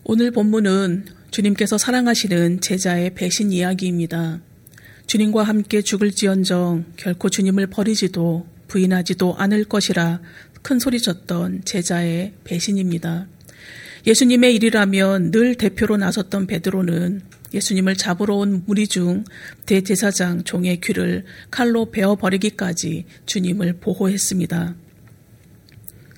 오늘 0.04 0.32
본문은 0.32 1.06
주님께서 1.32 1.78
사랑하시는 1.78 2.60
제자의 2.60 3.14
배신 3.16 3.52
이야기입니다. 3.54 4.42
주님과 5.08 5.44
함께 5.44 5.82
죽을지언정 5.82 6.94
결코 6.98 7.30
주님을 7.30 7.68
버리지도 7.68 8.46
부인하지도 8.68 9.36
않을 9.38 9.66
것이라 9.66 10.22
큰 10.62 10.80
소리쳤던 10.80 11.62
제자의 11.64 12.34
배신입니다. 12.44 13.28
예수님의 14.06 14.56
일이라면 14.56 15.32
늘 15.32 15.56
대표로 15.56 15.98
나섰던 15.98 16.48
베드로는 16.48 17.22
예수님을 17.54 17.96
잡으러 17.96 18.36
온 18.36 18.64
무리 18.66 18.88
중 18.88 19.24
대제사장 19.66 20.44
종의 20.44 20.82
귀를 20.82 21.26
칼로 21.50 21.92
베어 21.92 22.16
버리기까지 22.16 23.06
주님을 23.26 23.78
보호했습니다. 23.80 24.76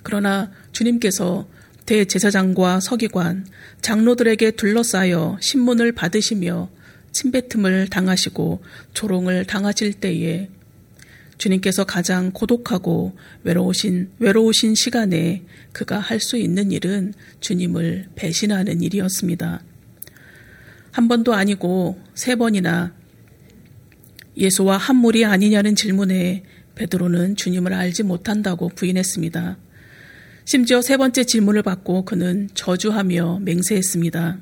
그러나 0.04 0.52
주님께서 0.72 1.48
대제사장과 1.86 2.80
서기관, 2.80 3.46
장로들에게 3.82 4.52
둘러싸여 4.52 5.38
신문을 5.42 5.92
받으시며 5.94 6.70
침뱉음을 7.12 7.90
당하시고 7.90 8.64
조롱을 8.94 9.46
당하실 9.46 9.94
때에 9.94 10.50
주님께서 11.38 11.84
가장 11.84 12.32
고독하고 12.32 13.18
외로우신, 13.44 14.12
외로우신 14.20 14.76
시간에 14.76 15.44
그가 15.74 16.00
할 16.00 16.20
수 16.20 16.38
있는 16.38 16.72
일은 16.72 17.14
주님을 17.42 18.08
배신하는 18.16 18.82
일이었습니다. 18.82 19.62
한 20.94 21.08
번도 21.08 21.34
아니고 21.34 22.00
세 22.14 22.36
번이나 22.36 22.94
예수와 24.38 24.78
한물이 24.78 25.26
아니냐는 25.26 25.76
질문에 25.76 26.44
베드로는 26.76 27.36
주님을 27.36 27.74
알지 27.74 28.04
못한다고 28.04 28.70
부인했습니다. 28.70 29.58
심지어 30.46 30.84
세 30.84 30.98
번째 30.98 31.24
질문을 31.24 31.64
받고 31.64 32.06
그는 32.06 32.48
저주하며 32.54 33.40
맹세했습니다. 33.42 34.38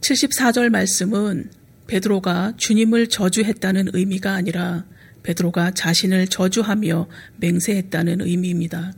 74절 0.00 0.68
말씀은 0.70 1.50
베드로가 1.86 2.54
주님을 2.56 3.06
저주했다는 3.08 3.90
의미가 3.92 4.32
아니라 4.32 4.84
베드로가 5.22 5.70
자신을 5.70 6.26
저주하며 6.26 7.06
맹세했다는 7.36 8.20
의미입니다. 8.20 8.94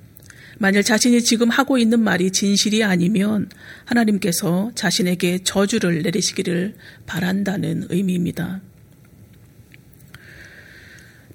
만일 0.59 0.83
자신이 0.83 1.23
지금 1.23 1.51
하고 1.51 1.79
있는 1.79 2.01
말이 2.01 2.33
진실이 2.33 2.83
아니면 2.83 3.49
하나님께서 3.85 4.73
자신에게 4.75 5.45
저주를 5.45 6.03
내리시기를 6.03 6.75
바란다는 7.07 7.87
의미입니다. 7.91 8.61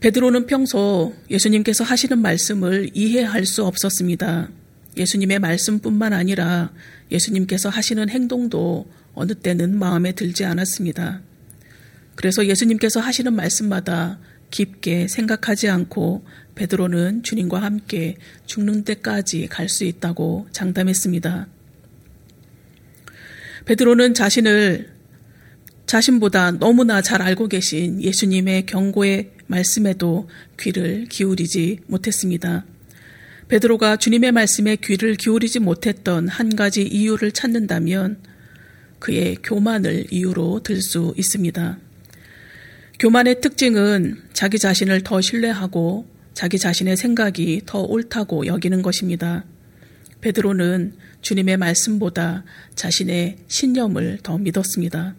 베드로는 0.01 0.47
평소 0.47 1.15
예수님께서 1.31 1.85
하시는 1.85 2.19
말씀을 2.19 2.89
이해할 2.93 3.45
수 3.45 3.63
없었습니다. 3.63 4.49
예수님의 4.97 5.39
말씀뿐만 5.39 6.11
아니라 6.11 6.73
예수님께서 7.09 7.69
하시는 7.69 8.09
행동도 8.09 8.85
어느 9.13 9.33
때는 9.33 9.79
마음에 9.79 10.11
들지 10.11 10.43
않았습니다. 10.43 11.21
그래서 12.15 12.45
예수님께서 12.45 12.99
하시는 12.99 13.33
말씀마다 13.33 14.19
깊게 14.53 15.07
생각하지 15.07 15.67
않고 15.67 16.23
베드로는 16.53 17.23
주님과 17.23 17.59
함께 17.59 18.17
죽는 18.45 18.83
때까지 18.83 19.47
갈 19.47 19.67
수 19.67 19.83
있다고 19.83 20.47
장담했습니다. 20.51 21.47
베드로는 23.65 24.13
자신을 24.13 24.93
자신보다 25.87 26.51
너무나 26.51 27.01
잘 27.01 27.23
알고 27.23 27.47
계신 27.47 27.99
예수님의 28.01 28.67
경고의 28.67 29.31
말씀에도 29.47 30.29
귀를 30.59 31.05
기울이지 31.05 31.79
못했습니다. 31.87 32.65
베드로가 33.47 33.97
주님의 33.97 34.33
말씀에 34.33 34.75
귀를 34.75 35.15
기울이지 35.15 35.59
못했던 35.59 36.27
한 36.27 36.55
가지 36.55 36.83
이유를 36.83 37.31
찾는다면 37.31 38.21
그의 38.99 39.37
교만을 39.43 40.05
이유로 40.11 40.61
들 40.61 40.79
수 40.81 41.15
있습니다. 41.17 41.79
교만의 42.99 43.41
특징은 43.41 44.21
자기 44.33 44.59
자신을 44.59 45.01
더 45.01 45.19
신뢰하고 45.19 46.07
자기 46.33 46.57
자신의 46.57 46.97
생각이 46.97 47.61
더 47.65 47.81
옳다고 47.81 48.45
여기는 48.45 48.81
것입니다. 48.81 49.45
베드로는 50.21 50.93
주님의 51.21 51.57
말씀보다 51.57 52.43
자신의 52.75 53.37
신념을 53.47 54.19
더 54.23 54.37
믿었습니다. 54.37 55.15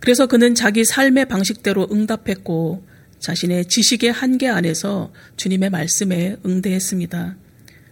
그래서 0.00 0.26
그는 0.26 0.54
자기 0.54 0.84
삶의 0.84 1.26
방식대로 1.26 1.88
응답했고 1.90 2.86
자신의 3.18 3.66
지식의 3.66 4.12
한계 4.12 4.48
안에서 4.48 5.12
주님의 5.36 5.70
말씀에 5.70 6.36
응대했습니다. 6.44 7.36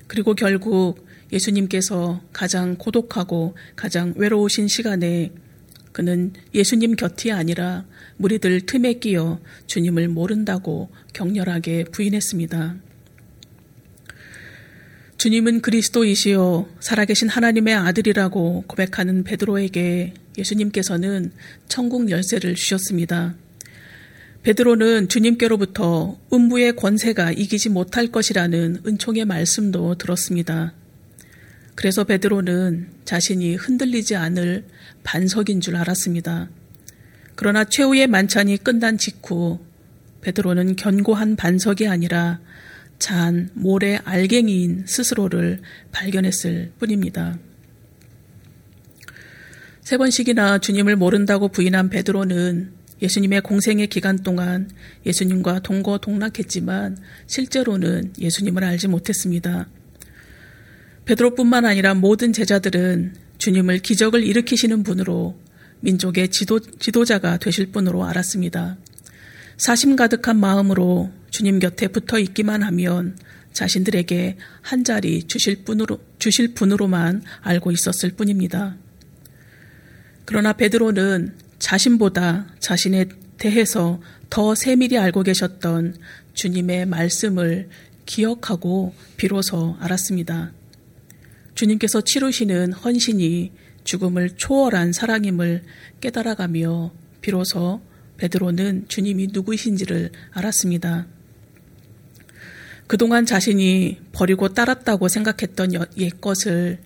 그리고 0.06 0.34
결국 0.34 1.04
예수님께서 1.32 2.20
가장 2.32 2.76
고독하고 2.76 3.56
가장 3.74 4.14
외로우신 4.16 4.68
시간에 4.68 5.32
그는 5.96 6.34
예수님 6.52 6.94
곁이 6.94 7.32
아니라 7.32 7.86
무리들 8.18 8.66
틈에 8.66 8.92
끼어 8.98 9.40
주님을 9.66 10.08
모른다고 10.08 10.90
격렬하게 11.14 11.84
부인했습니다. 11.84 12.76
주님은 15.16 15.62
그리스도이시요 15.62 16.68
살아계신 16.80 17.30
하나님의 17.30 17.74
아들이라고 17.76 18.64
고백하는 18.66 19.24
베드로에게 19.24 20.12
예수님께서는 20.36 21.32
천국 21.66 22.10
열쇠를 22.10 22.56
주셨습니다. 22.56 23.34
베드로는 24.42 25.08
주님께로부터 25.08 26.20
음부의 26.30 26.76
권세가 26.76 27.32
이기지 27.32 27.70
못할 27.70 28.08
것이라는 28.08 28.82
은총의 28.86 29.24
말씀도 29.24 29.94
들었습니다. 29.94 30.74
그래서 31.76 32.04
베드로는 32.04 32.88
자신이 33.04 33.54
흔들리지 33.54 34.16
않을 34.16 34.64
반석인 35.04 35.60
줄 35.60 35.76
알았습니다. 35.76 36.48
그러나 37.36 37.64
최후의 37.64 38.06
만찬이 38.08 38.56
끝난 38.56 38.98
직후 38.98 39.60
베드로는 40.22 40.76
견고한 40.76 41.36
반석이 41.36 41.86
아니라 41.86 42.40
잔 42.98 43.50
모래 43.52 44.00
알갱이인 44.04 44.84
스스로를 44.86 45.60
발견했을 45.92 46.72
뿐입니다. 46.78 47.38
세 49.82 49.98
번씩이나 49.98 50.58
주님을 50.58 50.96
모른다고 50.96 51.48
부인한 51.48 51.90
베드로는 51.90 52.72
예수님의 53.02 53.42
공생의 53.42 53.88
기간 53.88 54.22
동안 54.22 54.70
예수님과 55.04 55.60
동거동락했지만 55.60 56.96
실제로는 57.26 58.14
예수님을 58.18 58.64
알지 58.64 58.88
못했습니다. 58.88 59.68
베드로뿐만 61.06 61.64
아니라 61.64 61.94
모든 61.94 62.32
제자들은 62.32 63.14
주님을 63.38 63.78
기적을 63.78 64.24
일으키시는 64.24 64.82
분으로 64.82 65.38
민족의 65.80 66.30
지도, 66.30 66.58
지도자가 66.58 67.38
되실 67.38 67.70
분으로 67.70 68.04
알았습니다. 68.04 68.76
사심 69.56 69.94
가득한 69.94 70.38
마음으로 70.38 71.12
주님 71.30 71.60
곁에 71.60 71.88
붙어 71.88 72.18
있기만 72.18 72.62
하면 72.64 73.16
자신들에게 73.52 74.36
한 74.62 74.84
자리 74.84 75.22
주실 75.22 75.64
분으로, 75.64 76.00
주실 76.18 76.54
분으로만 76.54 77.22
알고 77.40 77.70
있었을 77.70 78.10
뿐입니다. 78.10 78.76
그러나 80.24 80.52
베드로는 80.54 81.34
자신보다 81.60 82.48
자신에 82.58 83.06
대해서 83.38 84.00
더 84.28 84.56
세밀히 84.56 84.98
알고 84.98 85.22
계셨던 85.22 85.96
주님의 86.34 86.86
말씀을 86.86 87.68
기억하고 88.06 88.92
비로소 89.16 89.76
알았습니다. 89.78 90.52
주님께서 91.56 92.02
치르시는 92.02 92.72
헌신이 92.72 93.52
죽음을 93.82 94.36
초월한 94.36 94.92
사랑임을 94.92 95.64
깨달아가며 96.00 96.92
비로소 97.20 97.80
베드로는 98.18 98.86
주님이 98.88 99.28
누구이신지를 99.32 100.10
알았습니다. 100.32 101.06
그동안 102.86 103.26
자신이 103.26 103.98
버리고 104.12 104.48
따랐다고 104.50 105.08
생각했던 105.08 105.72
옛 105.98 106.20
것을 106.20 106.78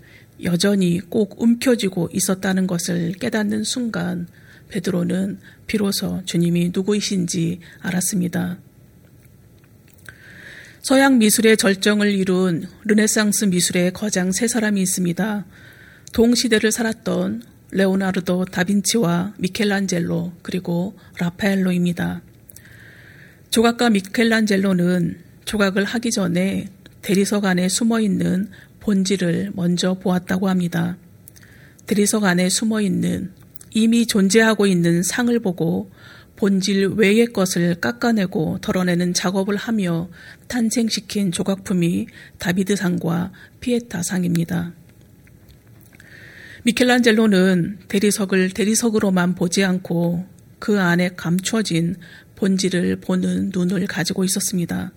여전히 0.42 1.00
꼭 1.00 1.42
움켜쥐고 1.42 2.10
있었다는 2.12 2.66
것을 2.66 3.12
깨닫는 3.12 3.64
순간 3.64 4.26
베드로는 4.68 5.40
비로소 5.66 6.22
주님이 6.24 6.70
누구이신지 6.72 7.60
알았습니다. 7.80 8.58
서양 10.82 11.18
미술의 11.18 11.58
절정을 11.58 12.10
이룬 12.10 12.66
르네상스 12.84 13.46
미술의 13.46 13.92
거장 13.92 14.32
세 14.32 14.48
사람이 14.48 14.80
있습니다. 14.80 15.44
동시대를 16.14 16.72
살았던 16.72 17.42
레오나르도 17.72 18.46
다빈치와 18.46 19.34
미켈란젤로 19.38 20.32
그리고 20.40 20.96
라파엘로입니다. 21.18 22.22
조각가 23.50 23.90
미켈란젤로는 23.90 25.18
조각을 25.44 25.84
하기 25.84 26.10
전에 26.12 26.68
대리석 27.02 27.44
안에 27.44 27.68
숨어 27.68 28.00
있는 28.00 28.48
본질을 28.80 29.52
먼저 29.54 29.94
보았다고 29.94 30.48
합니다. 30.48 30.96
대리석 31.86 32.24
안에 32.24 32.48
숨어 32.48 32.80
있는 32.80 33.32
이미 33.72 34.06
존재하고 34.06 34.66
있는 34.66 35.02
상을 35.02 35.38
보고 35.40 35.90
본질 36.40 36.94
외의 36.96 37.26
것을 37.26 37.74
깎아내고 37.74 38.60
덜어내는 38.62 39.12
작업을 39.12 39.56
하며 39.56 40.08
탄생시킨 40.48 41.32
조각품이 41.32 42.06
다비드상과 42.38 43.30
피에타상입니다. 43.60 44.72
미켈란젤로는 46.62 47.80
대리석을 47.88 48.50
대리석으로만 48.50 49.34
보지 49.34 49.64
않고 49.64 50.24
그 50.58 50.80
안에 50.80 51.10
감춰진 51.10 51.96
본질을 52.36 52.96
보는 52.96 53.50
눈을 53.52 53.86
가지고 53.86 54.24
있었습니다. 54.24 54.92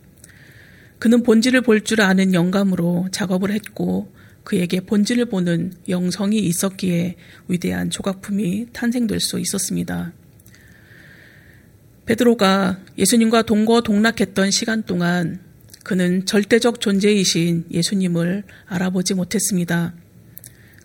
그는 0.98 1.24
본질을 1.24 1.60
볼 1.62 1.82
줄 1.82 2.00
아는 2.00 2.34
영감으로 2.34 3.10
작업을 3.12 3.52
했고 3.52 4.14
그에게 4.46 4.80
본질을 4.80 5.26
보는 5.26 5.74
영성이 5.90 6.40
있었기에 6.40 7.18
위대한 7.50 7.90
조각품이 7.90 8.68
탄생될 8.72 9.20
수 9.20 9.42
있었습니다. 9.42 10.14
베드로가 12.06 12.80
예수님과 12.98 13.44
동거 13.44 13.82
동락했던 13.82 14.52
시간 14.52 14.84
동안 14.84 15.40
그는 15.84 16.26
절대적 16.26 16.82
존재이신 16.82 17.66
예수님을 17.72 18.44
알아보지 18.66 19.14
못했습니다. 19.14 19.94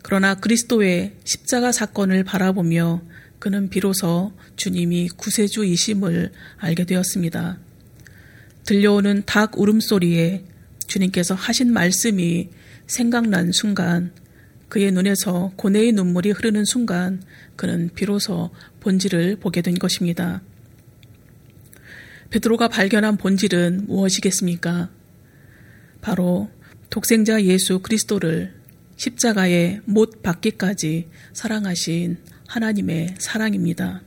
그러나 0.01 0.35
그리스도의 0.35 1.15
십자가 1.25 1.71
사건을 1.71 2.23
바라보며 2.23 3.01
그는 3.39 3.69
비로소 3.69 4.33
주님이 4.55 5.09
구세주이심을 5.09 6.31
알게 6.57 6.85
되었습니다. 6.85 7.59
들려오는 8.65 9.23
닭 9.25 9.59
울음소리에 9.59 10.45
주님께서 10.87 11.35
하신 11.35 11.71
말씀이 11.71 12.49
생각난 12.87 13.51
순간 13.51 14.11
그의 14.69 14.91
눈에서 14.91 15.51
고뇌의 15.55 15.93
눈물이 15.93 16.31
흐르는 16.31 16.63
순간 16.65 17.21
그는 17.55 17.89
비로소 17.93 18.51
본질을 18.79 19.37
보게 19.37 19.61
된 19.61 19.75
것입니다. 19.75 20.41
베드로가 22.29 22.67
발견한 22.67 23.17
본질은 23.17 23.87
무엇이겠습니까? 23.87 24.89
바로 26.01 26.49
독생자 26.89 27.41
예수 27.43 27.79
그리스도를 27.79 28.53
십자가에 28.97 29.79
못 29.85 30.21
박기까지 30.21 31.07
사랑하신 31.33 32.17
하나님의 32.47 33.15
사랑입니다. 33.17 34.01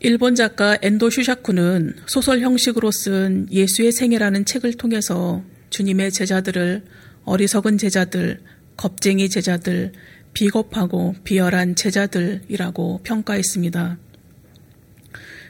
일본 0.00 0.34
작가 0.34 0.78
엔도 0.80 1.10
슈샤쿠는 1.10 1.96
소설 2.06 2.40
형식으로 2.40 2.90
쓴 2.90 3.48
예수의 3.50 3.92
생애라는 3.92 4.44
책을 4.44 4.74
통해서 4.74 5.42
주님의 5.70 6.12
제자들을 6.12 6.84
어리석은 7.24 7.78
제자들, 7.78 8.40
겁쟁이 8.76 9.28
제자들, 9.28 9.92
비겁하고 10.34 11.14
비열한 11.24 11.74
제자들이라고 11.74 13.00
평가했습니다. 13.02 13.98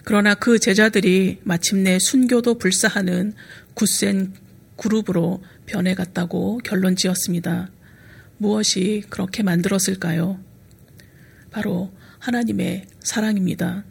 그러나 0.09 0.35
그 0.35 0.59
제자들이 0.59 1.39
마침내 1.43 1.99
순교도 1.99 2.57
불사하는 2.57 3.35
굳센 3.75 4.33
그룹으로 4.79 5.43
변해갔다고 5.67 6.61
결론 6.65 6.97
지었습니다. 6.97 7.71
무엇이 8.39 9.05
그렇게 9.11 9.43
만들었을까요? 9.43 10.43
바로 11.51 11.93
하나님의 12.21 12.87
사랑입니다. 13.01 13.85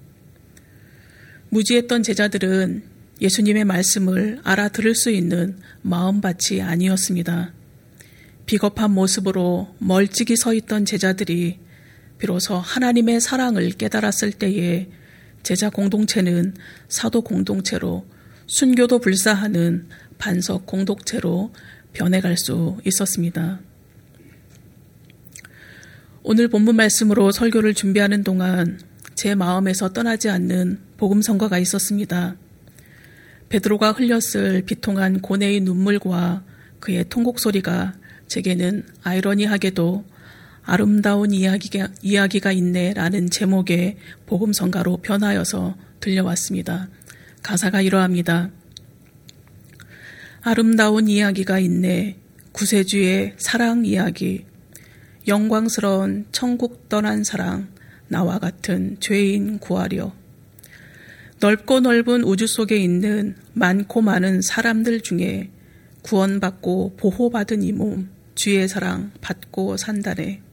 무지했던 1.49 2.01
제자들은 2.01 2.81
예수님의 3.21 3.65
말씀을 3.65 4.39
알아들을 4.43 4.95
수 4.95 5.11
있는 5.11 5.59
마음밭이 5.83 6.63
아니었습니다. 6.63 7.53
비겁한 8.47 8.89
모습으로 8.89 9.75
멀찍이 9.77 10.35
서 10.35 10.55
있던 10.55 10.85
제자들이 10.85 11.59
비로소 12.17 12.55
하나님의 12.55 13.21
사랑을 13.21 13.69
깨달았을 13.69 14.31
때에 14.31 14.89
제자 15.47 15.69
공동체는 15.69 16.55
사도 16.89 17.21
공동체로 17.21 18.05
순교도 18.47 18.99
불사하는 18.99 19.87
반석 20.17 20.65
공동체로 20.65 21.53
변해갈 21.93 22.35
수 22.35 22.77
있었습니다. 22.83 23.61
오늘 26.21 26.49
본문 26.49 26.75
말씀으로 26.75 27.31
설교를 27.31 27.75
준비하는 27.75 28.25
동안 28.25 28.77
제 29.15 29.35
마음에서 29.35 29.93
떠나지 29.93 30.27
않는 30.27 30.81
복음 30.97 31.21
성과가 31.21 31.59
있었습니다. 31.59 32.35
베드로가 33.47 33.93
흘렸을 33.93 34.63
비통한 34.65 35.21
고뇌의 35.21 35.61
눈물과 35.61 36.43
그의 36.81 37.05
통곡 37.07 37.39
소리가 37.39 37.93
제게는 38.27 38.83
아이러니하게도 39.01 40.03
아름다운 40.67 41.31
이야기가, 41.31 41.87
이야기가 42.01 42.51
있네라는 42.51 43.29
제목의 43.29 43.95
복음 44.25 44.51
성가로 44.51 44.97
변하여서 44.97 45.77
들려왔습니다. 46.01 46.89
가사가 47.41 47.79
이러합니다. 47.79 48.51
아름다운 50.41 51.07
이야기가 51.07 51.59
있네. 51.59 52.17
구세주의 52.51 53.35
사랑 53.37 53.85
이야기. 53.85 54.45
영광스러운 55.25 56.25
천국 56.33 56.89
떠난 56.89 57.23
사랑. 57.23 57.69
나와 58.09 58.37
같은 58.37 58.97
죄인 58.99 59.59
구하려. 59.59 60.13
넓고 61.39 61.79
넓은 61.79 62.25
우주 62.25 62.45
속에 62.45 62.75
있는 62.75 63.37
많고 63.53 64.01
많은 64.01 64.41
사람들 64.41 64.99
중에 64.99 65.49
구원받고 66.01 66.97
보호받은 66.97 67.63
이 67.63 67.71
몸, 67.71 68.09
주의 68.35 68.67
사랑 68.67 69.11
받고 69.21 69.77
산다네. 69.77 70.46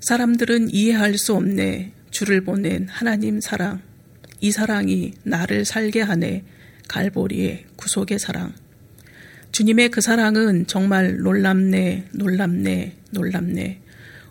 사람들은 0.00 0.70
이해할 0.72 1.18
수 1.18 1.34
없네. 1.34 1.92
주를 2.10 2.42
보낸 2.42 2.88
하나님 2.88 3.40
사랑. 3.40 3.82
이 4.40 4.50
사랑이 4.50 5.12
나를 5.22 5.64
살게 5.64 6.00
하네. 6.00 6.44
갈보리의 6.88 7.66
구속의 7.76 8.18
사랑. 8.18 8.54
주님의 9.52 9.90
그 9.90 10.00
사랑은 10.00 10.66
정말 10.66 11.18
놀랍네, 11.18 12.08
놀랍네, 12.12 12.96
놀랍네. 13.10 13.82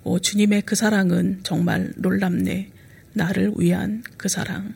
오, 0.03 0.19
주님의 0.19 0.63
그 0.63 0.75
사랑은 0.75 1.41
정말 1.43 1.93
놀랍네. 1.97 2.71
나를 3.13 3.53
위한 3.57 4.03
그 4.17 4.27
사랑. 4.27 4.73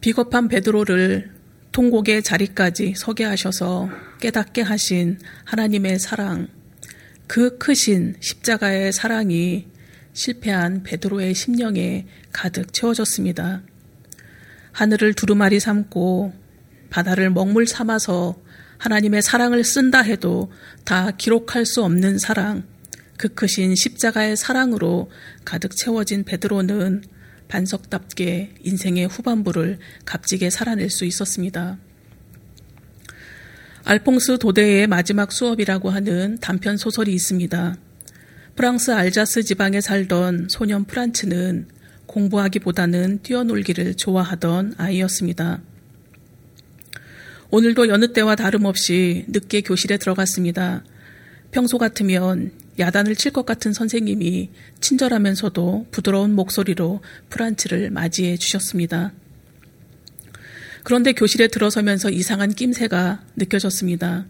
비겁한 0.00 0.48
베드로를 0.48 1.32
통곡의 1.72 2.22
자리까지 2.22 2.94
서게 2.96 3.24
하셔서 3.24 3.90
깨닫게 4.20 4.62
하신 4.62 5.18
하나님의 5.44 5.98
사랑, 5.98 6.48
그 7.26 7.58
크신 7.58 8.16
십자가의 8.20 8.92
사랑이 8.92 9.66
실패한 10.12 10.82
베드로의 10.82 11.34
심령에 11.34 12.06
가득 12.32 12.72
채워졌습니다. 12.72 13.62
하늘을 14.72 15.14
두루마리 15.14 15.60
삼고 15.60 16.32
바다를 16.90 17.30
먹물 17.30 17.66
삼아서 17.66 18.40
하나님의 18.78 19.22
사랑을 19.22 19.64
쓴다 19.64 20.00
해도 20.00 20.52
다 20.84 21.10
기록할 21.12 21.64
수 21.64 21.82
없는 21.82 22.18
사랑, 22.18 22.64
그 23.16 23.28
크신 23.28 23.74
십자가의 23.74 24.36
사랑으로 24.36 25.10
가득 25.44 25.76
채워진 25.76 26.24
베드로는 26.24 27.02
반석답게 27.48 28.56
인생의 28.62 29.06
후반부를 29.06 29.78
값지게 30.04 30.50
살아낼 30.50 30.90
수 30.90 31.04
있었습니다. 31.04 31.78
알퐁스 33.86 34.38
도데의 34.38 34.86
마지막 34.86 35.30
수업이라고 35.30 35.90
하는 35.90 36.38
단편 36.40 36.78
소설이 36.78 37.12
있습니다. 37.12 37.76
프랑스 38.56 38.92
알자스 38.92 39.42
지방에 39.42 39.82
살던 39.82 40.46
소년 40.48 40.84
프란츠는 40.84 41.68
공부하기보다는 42.06 43.20
뛰어놀기를 43.22 43.94
좋아하던 43.94 44.74
아이였습니다. 44.78 45.60
오늘도 47.50 47.88
여느 47.88 48.14
때와 48.14 48.36
다름없이 48.36 49.26
늦게 49.28 49.60
교실에 49.60 49.98
들어갔습니다. 49.98 50.82
평소 51.50 51.76
같으면 51.76 52.52
야단을 52.78 53.14
칠 53.16 53.32
것 53.32 53.44
같은 53.44 53.74
선생님이 53.74 54.50
친절하면서도 54.80 55.88
부드러운 55.90 56.34
목소리로 56.34 57.02
프란츠를 57.28 57.90
맞이해 57.90 58.38
주셨습니다. 58.38 59.12
그런데 60.84 61.12
교실에 61.12 61.48
들어서면서 61.48 62.10
이상한 62.10 62.50
낌새가 62.50 63.24
느껴졌습니다. 63.36 64.26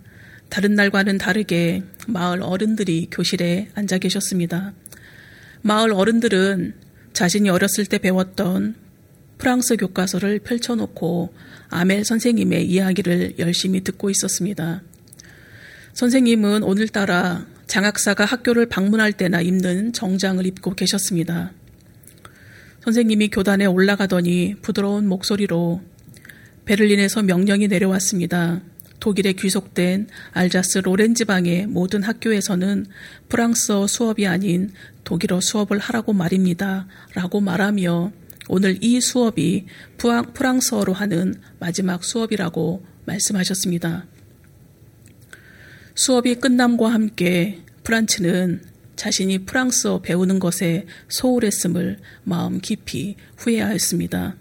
다른 0.48 0.76
날과는 0.76 1.18
다르게 1.18 1.82
마을 2.06 2.42
어른들이 2.42 3.08
교실에 3.10 3.68
앉아 3.74 3.98
계셨습니다. 3.98 4.72
마을 5.62 5.92
어른들은 5.92 6.74
자신이 7.12 7.50
어렸을 7.50 7.86
때 7.86 7.98
배웠던 7.98 8.76
프랑스 9.36 9.76
교과서를 9.76 10.38
펼쳐놓고 10.38 11.34
아멜 11.70 12.04
선생님의 12.04 12.66
이야기를 12.68 13.34
열심히 13.40 13.82
듣고 13.82 14.10
있었습니다. 14.10 14.82
선생님은 15.94 16.62
오늘따라 16.62 17.46
장학사가 17.66 18.24
학교를 18.24 18.66
방문할 18.66 19.12
때나 19.12 19.40
입는 19.40 19.92
정장을 19.92 20.46
입고 20.46 20.74
계셨습니다. 20.74 21.52
선생님이 22.84 23.30
교단에 23.30 23.66
올라가더니 23.66 24.54
부드러운 24.62 25.08
목소리로 25.08 25.82
베를린에서 26.64 27.22
명령이 27.22 27.68
내려왔습니다. 27.68 28.62
독일에 29.00 29.34
귀속된 29.34 30.08
알자스 30.32 30.78
로렌 30.78 31.14
지방의 31.14 31.66
모든 31.66 32.02
학교에서는 32.02 32.86
프랑스어 33.28 33.86
수업이 33.86 34.26
아닌 34.26 34.70
독일어 35.04 35.40
수업을 35.40 35.78
하라고 35.78 36.14
말입니다. 36.14 36.86
라고 37.14 37.40
말하며 37.40 38.12
오늘 38.48 38.78
이 38.82 39.00
수업이 39.00 39.66
프랑스어로 39.98 40.92
하는 40.94 41.34
마지막 41.58 42.02
수업이라고 42.02 42.84
말씀하셨습니다. 43.04 44.06
수업이 45.94 46.36
끝남과 46.36 46.92
함께 46.92 47.62
프란츠는 47.82 48.62
자신이 48.96 49.44
프랑스어 49.44 50.00
배우는 50.00 50.38
것에 50.38 50.86
소홀했음을 51.08 51.98
마음 52.24 52.60
깊이 52.60 53.16
후회하였습니다. 53.36 54.36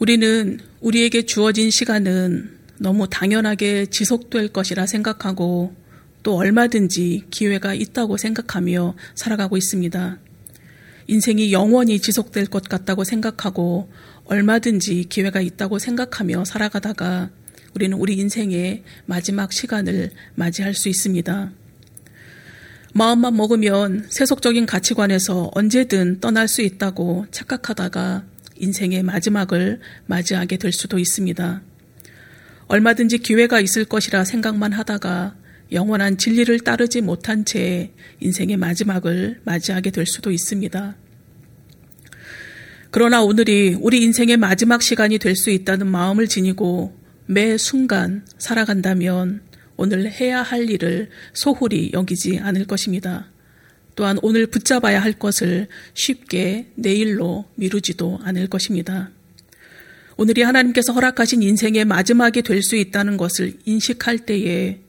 우리는 0.00 0.58
우리에게 0.80 1.26
주어진 1.26 1.70
시간은 1.70 2.58
너무 2.78 3.06
당연하게 3.06 3.84
지속될 3.84 4.48
것이라 4.48 4.86
생각하고 4.86 5.74
또 6.22 6.36
얼마든지 6.36 7.24
기회가 7.28 7.74
있다고 7.74 8.16
생각하며 8.16 8.94
살아가고 9.14 9.58
있습니다. 9.58 10.18
인생이 11.06 11.52
영원히 11.52 11.98
지속될 11.98 12.46
것 12.46 12.62
같다고 12.62 13.04
생각하고 13.04 13.92
얼마든지 14.24 15.04
기회가 15.10 15.42
있다고 15.42 15.78
생각하며 15.78 16.46
살아가다가 16.46 17.28
우리는 17.74 17.98
우리 17.98 18.14
인생의 18.14 18.84
마지막 19.04 19.52
시간을 19.52 20.12
맞이할 20.34 20.72
수 20.72 20.88
있습니다. 20.88 21.52
마음만 22.94 23.36
먹으면 23.36 24.06
세속적인 24.08 24.64
가치관에서 24.64 25.50
언제든 25.54 26.20
떠날 26.20 26.48
수 26.48 26.62
있다고 26.62 27.26
착각하다가 27.30 28.29
인생의 28.60 29.02
마지막을 29.02 29.80
맞이하게 30.06 30.56
될 30.58 30.72
수도 30.72 30.98
있습니다. 30.98 31.62
얼마든지 32.68 33.18
기회가 33.18 33.60
있을 33.60 33.84
것이라 33.84 34.24
생각만 34.24 34.72
하다가 34.72 35.34
영원한 35.72 36.18
진리를 36.18 36.60
따르지 36.60 37.00
못한 37.00 37.44
채 37.44 37.92
인생의 38.20 38.56
마지막을 38.56 39.40
맞이하게 39.44 39.90
될 39.90 40.06
수도 40.06 40.30
있습니다. 40.30 40.96
그러나 42.92 43.22
오늘이 43.22 43.76
우리 43.80 44.02
인생의 44.02 44.36
마지막 44.36 44.82
시간이 44.82 45.18
될 45.18 45.36
수 45.36 45.50
있다는 45.50 45.86
마음을 45.86 46.26
지니고 46.26 46.96
매 47.26 47.56
순간 47.56 48.24
살아간다면 48.38 49.42
오늘 49.76 50.10
해야 50.10 50.42
할 50.42 50.68
일을 50.68 51.08
소홀히 51.32 51.90
여기지 51.92 52.40
않을 52.40 52.66
것입니다. 52.66 53.30
또한 53.94 54.18
오늘 54.22 54.46
붙잡아야 54.46 55.02
할 55.02 55.12
것을 55.12 55.68
쉽게 55.94 56.68
내일로 56.74 57.46
미루지도 57.56 58.20
않을 58.22 58.48
것입니다. 58.48 59.10
오늘이 60.16 60.42
하나님께서 60.42 60.92
허락하신 60.92 61.42
인생의 61.42 61.86
마지막이 61.86 62.42
될 62.42 62.62
수 62.62 62.76
있다는 62.76 63.16
것을 63.16 63.54
인식할 63.64 64.20
때에 64.20 64.80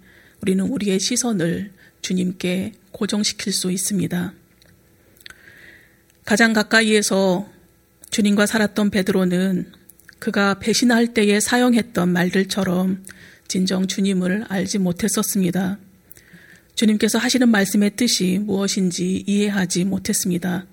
우리는 0.42 0.66
우리의 0.66 1.00
시선을 1.00 1.72
주님께 2.02 2.74
고정시킬 2.92 3.54
수 3.54 3.72
있습니다. 3.72 4.34
가장 6.26 6.54
가까이에서 6.54 7.50
주님과 8.10 8.46
살았던 8.46 8.90
베드로는 8.90 9.72
그가 10.20 10.60
배신할 10.60 11.14
때에 11.14 11.40
사용했던 11.40 12.10
말들처럼 12.10 13.04
진정 13.48 13.88
주님을 13.88 14.46
알지 14.50 14.80
못했었습니다. 14.80 15.80
주님께서 16.82 17.20
하시는 17.20 17.48
말씀의 17.48 17.96
뜻이 17.96 18.40
무엇인지 18.40 19.26
이해하지 19.28 19.84
못했습니다. 19.84 20.66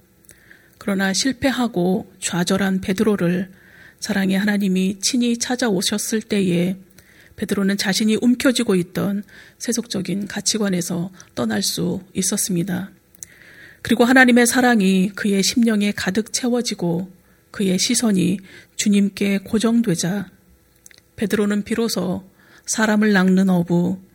그러나 0.78 1.12
실패하고 1.12 2.10
좌절한 2.18 2.80
베드로를 2.80 3.50
사랑의 4.00 4.38
하나님이 4.38 5.00
친히 5.02 5.36
찾아오셨을 5.36 6.22
때에 6.22 6.78
베드로는 7.36 7.76
자신이 7.76 8.16
움켜쥐고 8.22 8.74
있던 8.76 9.22
세속적인 9.58 10.28
가치관에서 10.28 11.10
떠날 11.34 11.62
수 11.62 12.00
있었습니다. 12.14 12.90
그리고 13.82 14.04
하나님의 14.04 14.46
사랑이 14.46 15.10
그의 15.10 15.42
심령에 15.42 15.92
가득 15.92 16.32
채워지고 16.32 17.12
그의 17.50 17.78
시선이 17.78 18.38
주님께 18.76 19.40
고정되자 19.44 20.30
베드로는 21.16 21.64
비로소 21.64 22.24
사람을 22.64 23.12
낚는 23.12 23.50
어부 23.50 24.07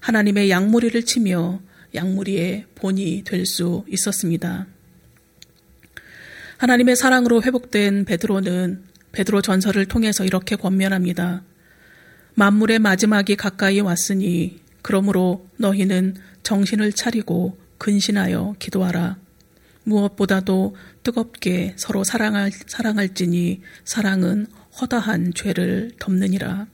하나님의 0.00 0.50
양무리를 0.50 1.02
치며 1.04 1.60
양무리의 1.94 2.66
본이 2.74 3.22
될 3.24 3.46
수 3.46 3.84
있었습니다. 3.88 4.66
하나님의 6.58 6.96
사랑으로 6.96 7.42
회복된 7.42 8.04
베드로는 8.04 8.84
베드로 9.12 9.42
전설을 9.42 9.86
통해서 9.86 10.24
이렇게 10.24 10.56
권면합니다. 10.56 11.42
만물의 12.34 12.78
마지막이 12.78 13.36
가까이 13.36 13.80
왔으니 13.80 14.60
그러므로 14.82 15.48
너희는 15.56 16.16
정신을 16.42 16.92
차리고 16.92 17.58
근신하여 17.78 18.56
기도하라. 18.58 19.18
무엇보다도 19.84 20.76
뜨겁게 21.02 21.74
서로 21.76 22.04
사랑할, 22.04 22.50
사랑할지니 22.52 23.62
사랑은 23.84 24.46
허다한 24.80 25.32
죄를 25.34 25.92
덮느니라. 25.98 26.66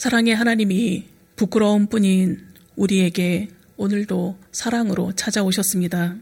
사랑의 0.00 0.34
하나님이 0.34 1.04
부끄러운 1.36 1.86
뿐인 1.86 2.40
우리에게 2.74 3.50
오늘도 3.76 4.38
사랑으로 4.50 5.12
찾아오셨습니다. 5.12 6.16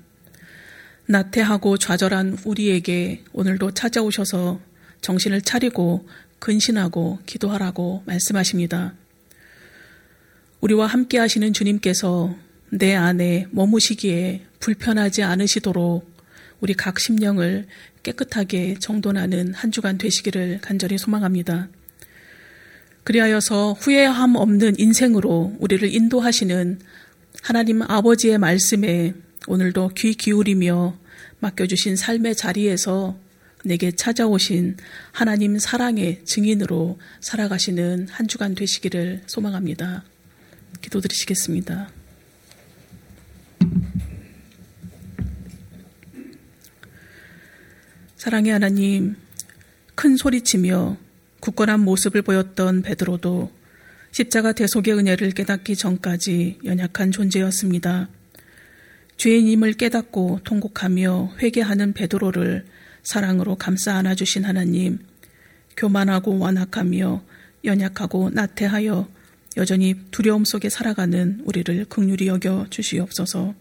나태하고 1.06 1.78
좌절한 1.78 2.38
우리에게 2.44 3.22
오늘도 3.32 3.74
찾아오셔서 3.74 4.58
정신을 5.00 5.42
차리고 5.42 6.08
근신하고 6.40 7.20
기도하라고 7.24 8.02
말씀하십니다. 8.04 8.94
우리와 10.60 10.88
함께 10.88 11.18
하시는 11.18 11.52
주님께서 11.52 12.34
내 12.70 12.96
안에 12.96 13.46
머무시기에 13.52 14.44
불편하지 14.58 15.22
않으시도록 15.22 16.04
우리 16.58 16.74
각 16.74 16.98
심령을 16.98 17.68
깨끗하게 18.02 18.74
정돈하는 18.80 19.54
한 19.54 19.70
주간 19.70 19.98
되시기를 19.98 20.58
간절히 20.62 20.98
소망합니다. 20.98 21.68
그리하여서 23.08 23.72
후회함 23.72 24.36
없는 24.36 24.78
인생으로 24.78 25.56
우리를 25.60 25.94
인도하시는 25.94 26.78
하나님 27.40 27.80
아버지의 27.80 28.36
말씀에 28.36 29.14
오늘도 29.46 29.92
귀 29.96 30.12
기울이며 30.12 30.94
맡겨주신 31.38 31.96
삶의 31.96 32.36
자리에서 32.36 33.18
내게 33.64 33.92
찾아오신 33.92 34.76
하나님 35.10 35.58
사랑의 35.58 36.22
증인으로 36.26 36.98
살아가시는 37.20 38.08
한 38.10 38.28
주간 38.28 38.54
되시기를 38.54 39.22
소망합니다. 39.26 40.04
기도드리시겠습니다. 40.82 41.88
사랑의 48.18 48.52
하나님, 48.52 49.16
큰 49.94 50.18
소리치며 50.18 51.07
굳건한 51.40 51.80
모습을 51.80 52.22
보였던 52.22 52.82
베드로도 52.82 53.50
십자가 54.10 54.52
대속의 54.52 54.94
은혜를 54.94 55.32
깨닫기 55.32 55.76
전까지 55.76 56.58
연약한 56.64 57.10
존재였습니다. 57.10 58.08
죄인임을 59.16 59.74
깨닫고 59.74 60.40
통곡하며 60.44 61.34
회개하는 61.40 61.92
베드로를 61.92 62.64
사랑으로 63.02 63.56
감싸 63.56 63.94
안아주신 63.96 64.44
하나님, 64.44 64.98
교만하고 65.76 66.38
완악하며 66.38 67.22
연약하고 67.64 68.30
나태하여 68.30 69.08
여전히 69.56 69.94
두려움 70.10 70.44
속에 70.44 70.68
살아가는 70.68 71.40
우리를 71.44 71.86
극률히 71.86 72.28
여겨 72.28 72.66
주시옵소서. 72.70 73.54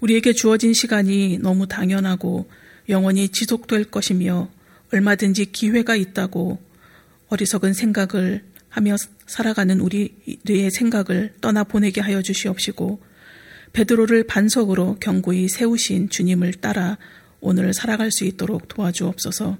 우리에게 0.00 0.32
주어진 0.32 0.72
시간이 0.72 1.38
너무 1.38 1.66
당연하고 1.66 2.48
영원히 2.88 3.28
지속될 3.28 3.84
것이며 3.84 4.50
얼마든지 4.92 5.52
기회가 5.52 5.96
있다고 5.96 6.58
어리석은 7.28 7.72
생각을 7.72 8.44
하며 8.68 8.96
살아가는 9.26 9.80
우리의 9.80 10.70
생각을 10.70 11.34
떠나 11.40 11.64
보내게 11.64 12.00
하여 12.00 12.22
주시옵시고 12.22 13.00
베드로를 13.72 14.24
반석으로 14.24 14.98
경고히 15.00 15.48
세우신 15.48 16.08
주님을 16.08 16.54
따라 16.54 16.98
오늘 17.40 17.74
살아갈 17.74 18.10
수 18.10 18.24
있도록 18.24 18.68
도와주옵소서. 18.68 19.58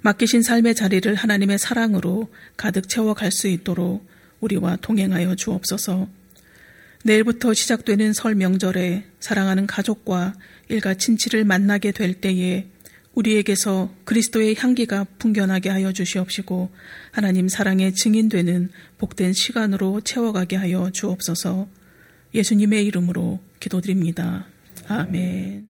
맡기신 0.00 0.42
삶의 0.42 0.74
자리를 0.74 1.14
하나님의 1.14 1.58
사랑으로 1.58 2.28
가득 2.56 2.88
채워갈 2.88 3.30
수 3.30 3.48
있도록 3.48 4.06
우리와 4.40 4.76
동행하여 4.76 5.36
주옵소서. 5.36 6.08
내일부터 7.04 7.54
시작되는 7.54 8.12
설 8.12 8.34
명절에 8.34 9.04
사랑하는 9.20 9.66
가족과 9.66 10.34
일가 10.68 10.94
친치를 10.94 11.44
만나게 11.44 11.92
될 11.92 12.14
때에 12.14 12.66
우리에게서 13.14 13.90
그리스도의 14.04 14.56
향기가 14.56 15.04
풍겨나게 15.18 15.68
하여 15.68 15.92
주시옵시고 15.92 16.70
하나님 17.10 17.48
사랑의 17.48 17.94
증인되는 17.94 18.70
복된 18.98 19.32
시간으로 19.32 20.00
채워가게 20.00 20.56
하여 20.56 20.90
주옵소서 20.90 21.68
예수님의 22.34 22.86
이름으로 22.86 23.40
기도드립니다. 23.60 24.46
아멘. 24.88 25.71